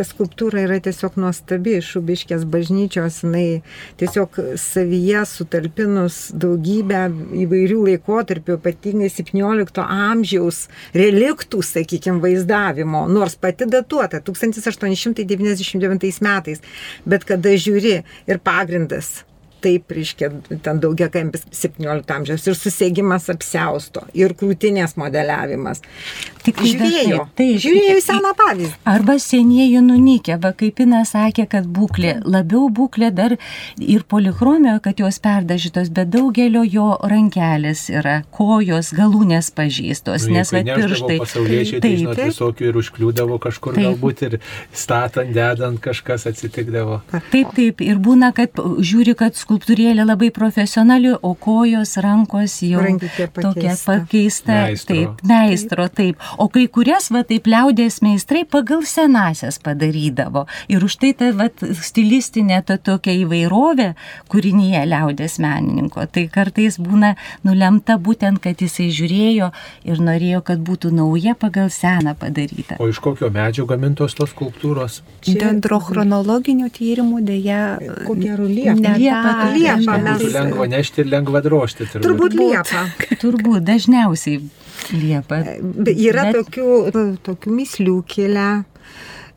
ta 0.00 0.04
skulptūra 0.08 0.62
yra 0.64 0.78
tiesiog 0.80 1.18
nuostabi 1.20 1.74
iš 1.76 1.90
Ubiškės 2.00 2.46
bažnyčios, 2.48 3.18
jinai 3.20 3.60
tiesiog 4.00 4.38
savyje 4.60 5.26
sutalpinus 5.28 6.16
daugybę 6.40 7.02
įvairių 7.44 7.80
laikotarpių, 7.90 8.56
ypatingai 8.56 9.10
17 9.12 9.84
amžiaus 9.84 10.58
reliktų, 10.96 11.60
sakykime, 11.66 12.22
vaizdavimo, 12.24 13.02
nors 13.12 13.36
pati 13.40 13.64
datuota 13.68 14.18
1899 14.24 16.20
metais, 16.24 16.58
bet 17.04 17.28
kada 17.28 17.50
žiūri 17.60 17.96
ir 18.00 18.36
pagrindas 18.40 19.20
taip, 19.60 19.90
reiškia, 19.92 20.30
ten 20.64 20.80
daugia 20.82 21.08
kampis 21.12 21.44
17 21.54 22.14
amžiaus 22.14 22.46
ir 22.48 22.56
susėgimas 22.56 23.28
apsausto, 23.32 24.06
ir 24.16 24.34
krūtinės 24.38 24.96
modeliavimas. 25.00 25.82
Tik 26.40 26.60
žiūrėjo, 26.64 27.24
tai 27.36 27.46
žiūrėjo 27.60 27.96
į 27.98 28.02
seną 28.04 28.30
pavyzdį. 28.38 28.70
Arba 28.88 29.16
senieji 29.20 29.82
nunikė, 29.84 30.38
va 30.40 30.52
kaip 30.56 30.80
Ina 30.80 31.02
sakė, 31.08 31.44
kad 31.50 31.66
būklė, 31.68 32.14
labiau 32.24 32.70
būklė 32.72 33.10
dar 33.12 33.34
ir 33.76 34.04
polichromio, 34.08 34.78
kad 34.84 35.02
jos 35.02 35.20
perdažytos, 35.20 35.90
bet 35.92 36.08
daugelio 36.14 36.62
jo 36.64 36.94
rankelės 37.12 37.86
yra, 37.92 38.20
kojos, 38.32 38.92
galūnės 38.96 39.50
pažįstos, 39.56 40.26
nu, 40.28 40.38
nes 40.38 40.52
va 40.54 40.62
pirštai. 40.64 41.18
Pasauliečiai, 41.20 41.82
tai 41.84 41.92
žinot, 42.00 42.22
visokių 42.30 42.70
ir 42.70 42.80
užkliūdavo 42.80 43.36
kažkur 43.42 43.76
taip. 43.76 43.90
galbūt 43.90 44.24
ir 44.28 44.38
statant, 44.72 45.34
dedant 45.36 45.80
kažkas 45.84 46.24
atsitikdavo. 46.30 47.02
Taip, 47.32 47.52
taip, 47.56 47.84
ir 47.84 48.00
būna, 48.00 48.32
kad 48.36 48.56
žiūri, 48.56 49.16
kad 49.18 49.36
skulptūrėlė 49.36 50.08
labai 50.08 50.32
profesionali, 50.34 51.12
o 51.12 51.34
kojos, 51.36 51.98
rankos 52.00 52.60
jau 52.64 52.86
tokia 53.36 53.76
pakeista. 53.84 54.58
Meistro. 54.70 54.94
Taip, 54.94 55.22
meistro, 55.26 55.86
taip. 55.92 56.29
O 56.38 56.48
kai 56.52 56.66
kurias, 56.68 57.10
va 57.10 57.22
taip, 57.26 57.48
liaudės 57.50 58.00
meistrai 58.04 58.44
pagal 58.48 58.84
senasias 58.88 59.58
padarydavo. 59.62 60.46
Ir 60.72 60.84
už 60.86 60.98
tai 61.02 61.12
ta 61.18 61.30
va, 61.36 61.48
stilistinė 61.50 62.60
ta 62.66 62.78
tokia 62.78 63.14
įvairovė 63.24 63.90
kūrinyje 64.30 64.84
liaudės 64.90 65.38
menininko. 65.42 66.06
Tai 66.12 66.26
kartais 66.32 66.78
būna 66.80 67.14
nulemta 67.46 67.98
būtent, 67.98 68.42
kad 68.42 68.60
jisai 68.60 68.90
žiūrėjo 68.94 69.50
ir 69.88 70.02
norėjo, 70.04 70.42
kad 70.46 70.62
būtų 70.64 70.92
nauja 70.94 71.36
pagal 71.38 71.70
seną 71.74 72.14
padaryta. 72.18 72.78
O 72.80 72.88
iš 72.90 73.02
kokio 73.02 73.30
medžio 73.34 73.66
gamintos 73.70 74.16
tos 74.18 74.34
skulptūros? 74.34 75.00
Dendrochronologinių 75.26 76.70
tyrimų 76.74 77.22
dėja. 77.26 77.60
Kokia 78.06 78.36
rulėta? 78.38 78.96
Liepa 79.00 79.50
Liepa 79.54 79.98
mes. 80.04 80.24
Lengva 80.34 80.66
nešti 80.70 81.04
ir 81.04 81.10
lengva 81.12 81.42
drožti. 81.44 81.86
Turbūt, 81.90 82.06
turbūt 82.06 82.38
Liepa. 82.38 82.84
turbūt 83.22 83.66
dažniausiai 83.66 84.40
Liepa. 84.94 85.42
Yra 85.92 86.30
Bet... 86.30 86.40
tokių, 86.40 87.16
tokių 87.26 87.54
mislių 87.60 87.96
kilę 88.10 88.48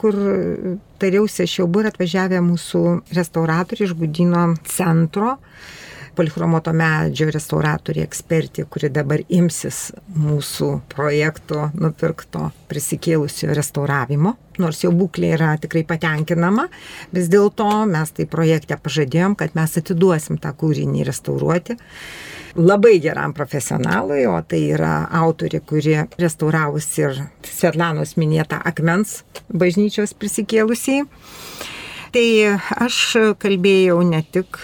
kur 0.04 0.18
tariausi, 1.00 1.46
aš 1.46 1.60
jau 1.62 1.68
buvau 1.72 1.88
atvažiavę 1.88 2.42
mūsų 2.44 2.82
restauratoriai 3.16 3.88
iš 3.88 3.94
Gudino 3.96 4.50
centro 4.68 5.38
polichromuoto 6.16 6.74
medžio 6.76 7.30
restauratorė 7.34 8.04
ekspertė, 8.06 8.66
kuri 8.70 8.90
dabar 8.94 9.24
imsis 9.28 9.92
mūsų 10.14 10.70
projekto 10.94 11.70
nupirkto 11.74 12.50
prisikėlusio 12.72 13.54
restauravimo. 13.56 14.36
Nors 14.62 14.84
jau 14.84 14.92
būklė 14.94 15.34
yra 15.34 15.56
tikrai 15.58 15.82
patenkinama, 15.90 16.68
vis 17.14 17.32
dėlto 17.34 17.70
mes 17.90 18.14
tai 18.14 18.28
projekte 18.30 18.78
pažadėjom, 18.78 19.34
kad 19.40 19.58
mes 19.58 19.80
atiduosim 19.82 20.38
tą 20.42 20.54
kūrinį 20.54 21.10
restauruoti 21.10 21.80
labai 22.56 23.00
geram 23.02 23.34
profesionalui, 23.34 24.26
o 24.30 24.38
tai 24.46 24.62
yra 24.76 25.08
autorė, 25.24 25.62
kuri 25.66 25.96
restauravusi 26.22 27.02
ir 27.02 27.22
Svetlanos 27.50 28.16
minėtą 28.20 28.60
akmens 28.66 29.22
bažnyčios 29.50 30.14
prisikėlusiai. 30.18 31.08
Tai 32.14 32.26
aš 32.86 32.98
kalbėjau 33.42 33.98
ne 34.06 34.22
tik 34.22 34.60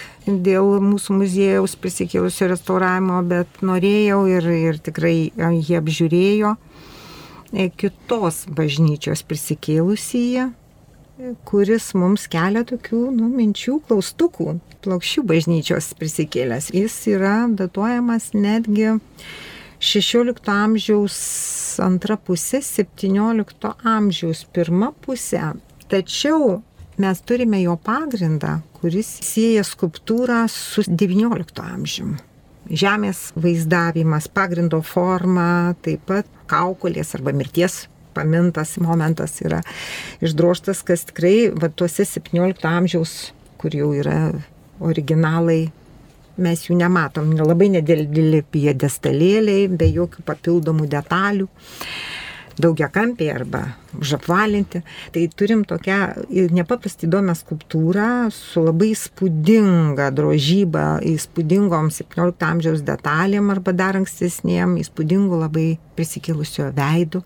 dėl 0.46 0.78
mūsų 0.84 1.18
muziejaus 1.22 1.76
prisikėlusio 1.80 2.50
restauravimo, 2.52 3.20
bet 3.28 3.62
norėjau 3.66 4.24
ir, 4.32 4.50
ir 4.70 4.82
tikrai 4.84 5.32
jie 5.34 5.78
apžiūrėjo 5.80 6.56
kitos 7.80 8.44
bažnyčios 8.54 9.24
prisikėlusyje, 9.26 10.50
kuris 11.50 11.92
mums 11.98 12.28
kelia 12.32 12.64
tokių 12.68 13.10
nu, 13.16 13.30
minčių, 13.34 13.80
klaustukų. 13.88 14.60
Plokščių 14.80 15.26
bažnyčios 15.28 15.90
prisikėlęs. 16.00 16.70
Jis 16.72 16.96
yra 17.12 17.50
datuojamas 17.52 18.30
netgi 18.32 18.94
16 19.84 20.48
amžiaus 20.54 21.18
antra 21.84 22.16
pusė, 22.16 22.62
17 22.64 23.74
amžiaus 23.84 24.46
pirma 24.56 24.94
pusė. 25.04 25.52
Tačiau 25.92 26.62
mes 27.00 27.22
turime 27.26 27.62
jo 27.64 27.76
pagrindą, 27.84 28.60
kuris 28.80 29.10
sieja 29.26 29.64
skulptūrą 29.68 30.44
su 30.52 30.84
XIX 30.86 31.64
amžiumi. 31.64 32.20
Žemės 32.70 33.32
vaizdavimas, 33.40 34.28
pagrindo 34.30 34.84
forma, 34.86 35.74
taip 35.82 36.04
pat 36.10 36.28
kaukolės 36.52 37.16
arba 37.18 37.34
mirties 37.34 37.88
pamintas 38.14 38.76
momentas 38.82 39.40
yra 39.42 39.64
išdroštas, 40.22 40.84
kas 40.86 41.08
tikrai 41.10 41.50
va, 41.56 41.72
tuose 41.72 42.06
17 42.06 42.68
amžiaus 42.70 43.18
kur 43.60 43.76
jau 43.76 43.92
yra 43.96 44.32
originalai 44.80 45.68
mes 46.40 46.62
jų 46.64 46.78
nematom, 46.80 47.34
labai 47.36 47.68
nedėlį 47.74 48.44
piedestalėliai, 48.54 49.68
be 49.68 49.90
jokių 49.92 50.24
papildomų 50.28 50.88
detalių 50.92 51.50
daugia 52.62 52.90
kampiai 52.92 53.32
arba 53.34 53.64
užapvalinti. 53.98 54.82
Tai 55.14 55.24
turim 55.36 55.64
tokią 55.68 55.98
nepaprastai 56.56 57.08
įdomią 57.08 57.36
skulptūrą 57.40 58.10
su 58.34 58.64
labai 58.64 58.92
įspūdinga 58.94 60.10
drožyba, 60.16 60.86
įspūdingom 61.10 61.90
17 61.96 62.48
amžiaus 62.50 62.84
detalėm 62.86 63.50
arba 63.54 63.74
dar 63.74 64.00
ankstesniem, 64.00 64.78
įspūdingu 64.84 65.40
labai 65.40 65.68
prisikėlusio 65.98 66.70
veidu, 66.76 67.24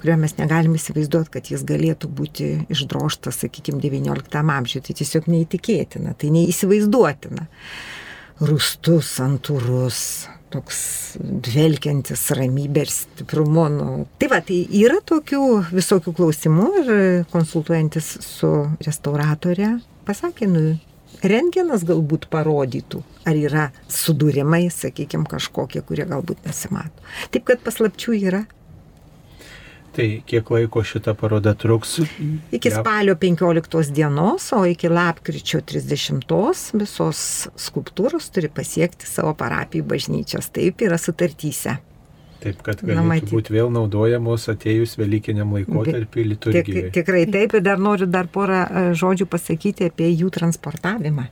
kurio 0.00 0.16
mes 0.18 0.34
negalim 0.40 0.74
įsivaizduoti, 0.78 1.32
kad 1.36 1.52
jis 1.52 1.62
galėtų 1.66 2.10
būti 2.10 2.50
išdroštas, 2.72 3.44
sakykime, 3.44 3.82
19 3.84 4.42
amžiuje. 4.58 4.88
Tai 4.88 4.98
tiesiog 5.02 5.30
neįtikėtina, 5.30 6.16
tai 6.18 6.32
neįsivaizduotina 6.34 7.46
rūstus, 8.44 9.12
santūrus, 9.18 10.00
toks 10.52 10.80
dvelkiantis 11.20 12.24
ramybė 12.38 12.84
ir 12.86 12.92
stiprumu. 12.92 13.68
Nu. 13.72 13.88
Tai 14.20 14.30
va, 14.32 14.40
tai 14.44 14.62
yra 14.80 15.00
tokių 15.04 15.44
visokių 15.72 16.14
klausimų 16.16 16.68
ir 16.82 16.92
konsultuojantis 17.32 18.14
su 18.24 18.52
restauratorė 18.84 19.76
pasakė, 20.08 20.48
nu, 20.48 20.62
rengenas 21.24 21.84
galbūt 21.88 22.28
parodytų, 22.32 23.02
ar 23.28 23.38
yra 23.38 23.66
sudūrimai, 23.92 24.68
sakykime, 24.72 25.28
kažkokie, 25.28 25.82
kurie 25.84 26.06
galbūt 26.08 26.46
nesimato. 26.48 27.08
Taip 27.34 27.48
kad 27.50 27.64
paslapčių 27.64 28.16
yra. 28.22 28.44
Tai 29.98 30.06
kiek 30.30 30.50
laiko 30.54 30.84
šita 30.86 31.10
paroda 31.18 31.56
truks? 31.58 31.96
Iki 32.54 32.70
spalio 32.70 33.16
15 33.18 33.90
dienos, 33.96 34.52
o 34.54 34.60
iki 34.66 34.86
lapkričio 34.92 35.58
30 35.66 36.78
visos 36.78 37.22
skulptūros 37.58 38.30
turi 38.30 38.46
pasiekti 38.46 39.08
savo 39.10 39.32
parapijų 39.34 39.88
bažnyčios. 39.90 40.52
Taip 40.54 40.86
yra 40.86 41.00
sutartyse. 41.02 41.80
Taip, 42.38 42.60
kad 42.62 42.84
galėtų 42.86 43.32
būti 43.32 43.56
vėl 43.56 43.72
naudojamos 43.74 44.46
atėjus 44.52 44.94
Velykiniam 45.00 45.56
laikotarpiu 45.56 46.28
liturgijoje. 46.30 46.84
Tik, 46.86 46.94
tikrai 47.00 47.24
taip, 47.26 47.58
ir 47.58 47.66
dar 47.66 47.82
noriu 47.82 48.06
dar 48.06 48.30
porą 48.30 48.62
e, 48.62 48.84
žodžių 48.94 49.26
pasakyti 49.26 49.90
apie 49.90 50.12
jų 50.12 50.30
transportavimą. 50.38 51.26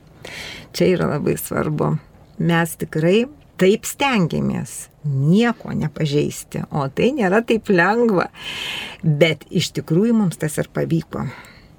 Čia 0.75 0.91
yra 0.97 1.07
labai 1.13 1.37
svarbu. 1.39 1.93
Mes 2.43 2.75
tikrai 2.83 3.21
taip 3.59 3.87
stengiamės 3.87 4.87
nieko 5.07 5.73
nepažeisti, 5.75 6.63
o 6.71 6.87
tai 6.93 7.11
nėra 7.15 7.41
taip 7.47 7.69
lengva. 7.71 8.27
Bet 9.03 9.45
iš 9.49 9.71
tikrųjų 9.77 10.15
mums 10.17 10.39
tas 10.41 10.57
ir 10.59 10.69
pavyko. 10.73 11.27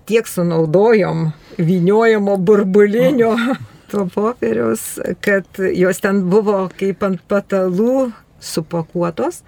Tiek 0.09 0.29
sunaudojom 0.29 1.29
viniojimo 1.59 2.39
burbulinio 2.41 3.35
to 3.91 4.07
popieriaus, 4.15 4.97
kad 5.25 5.61
jos 5.75 6.01
ten 6.05 6.25
buvo 6.31 6.65
kaip 6.79 7.05
ant 7.05 7.23
patalų 7.29 8.09
supakuotos. 8.41 9.43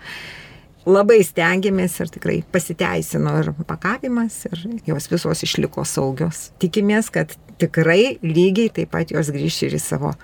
Labai 0.88 1.18
stengiamės 1.24 1.98
ir 2.00 2.08
tikrai 2.08 2.38
pasiteisino 2.52 3.34
ir 3.42 3.50
pakavimas, 3.68 4.46
ir 4.48 4.80
jos 4.88 5.10
visos 5.12 5.44
išliko 5.44 5.84
saugios. 5.84 6.48
Tikimės, 6.62 7.12
kad 7.12 7.36
tikrai 7.60 8.16
lygiai 8.24 8.72
taip 8.80 8.90
pat 8.96 9.12
jos 9.12 9.28
grįš 9.34 9.60
ir 9.68 9.76
į 9.76 9.82
savo 9.84 10.14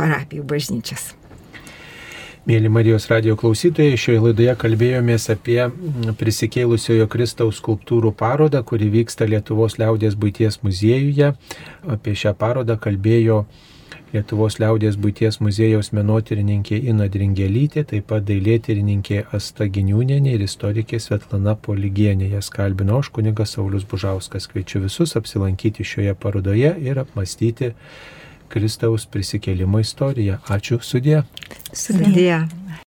parapijų 0.00 0.46
bažnyčias. 0.48 1.12
Mėly 2.46 2.68
Marijos 2.70 3.08
radio 3.10 3.34
klausytojai, 3.34 3.96
šioje 3.98 4.20
laidoje 4.22 4.52
kalbėjomės 4.62 5.24
apie 5.32 5.56
prisikėlusiojo 6.20 7.08
Kristaus 7.10 7.56
skulptūrų 7.58 8.12
parodą, 8.14 8.60
kuri 8.62 8.86
vyksta 8.92 9.26
Lietuvos 9.26 9.74
liaudės 9.80 10.14
būties 10.14 10.60
muziejuje. 10.62 11.32
Apie 11.90 12.14
šią 12.14 12.36
parodą 12.38 12.76
kalbėjo 12.78 13.40
Lietuvos 14.12 14.60
liaudės 14.62 14.94
būties 14.94 15.40
muziejaus 15.42 15.90
menotyrininkė 15.98 16.78
Ina 16.92 17.08
Dringelytė, 17.10 17.82
taip 17.90 18.06
pat 18.12 18.22
dailėtyrininkė 18.30 19.24
Asta 19.34 19.66
Giniūnenė 19.66 20.36
ir 20.36 20.44
istorikė 20.46 21.00
Svetlana 21.02 21.56
Poligienė. 21.58 22.30
Jas 22.36 22.52
kalbino 22.54 23.00
aš 23.02 23.10
kunigas 23.18 23.56
Saulis 23.58 23.90
Bužauskas. 23.90 24.46
Kviečiu 24.52 24.84
visus 24.86 25.18
apsilankyti 25.18 25.82
šioje 25.82 26.14
parodoje 26.14 26.76
ir 26.78 27.02
apmastyti 27.02 27.72
Kristaus 28.52 29.06
prisikėlimo 29.10 29.80
istoriją. 29.82 30.38
Ačiū 30.52 30.80
sudė. 30.82 31.22
Sudė. 31.72 32.42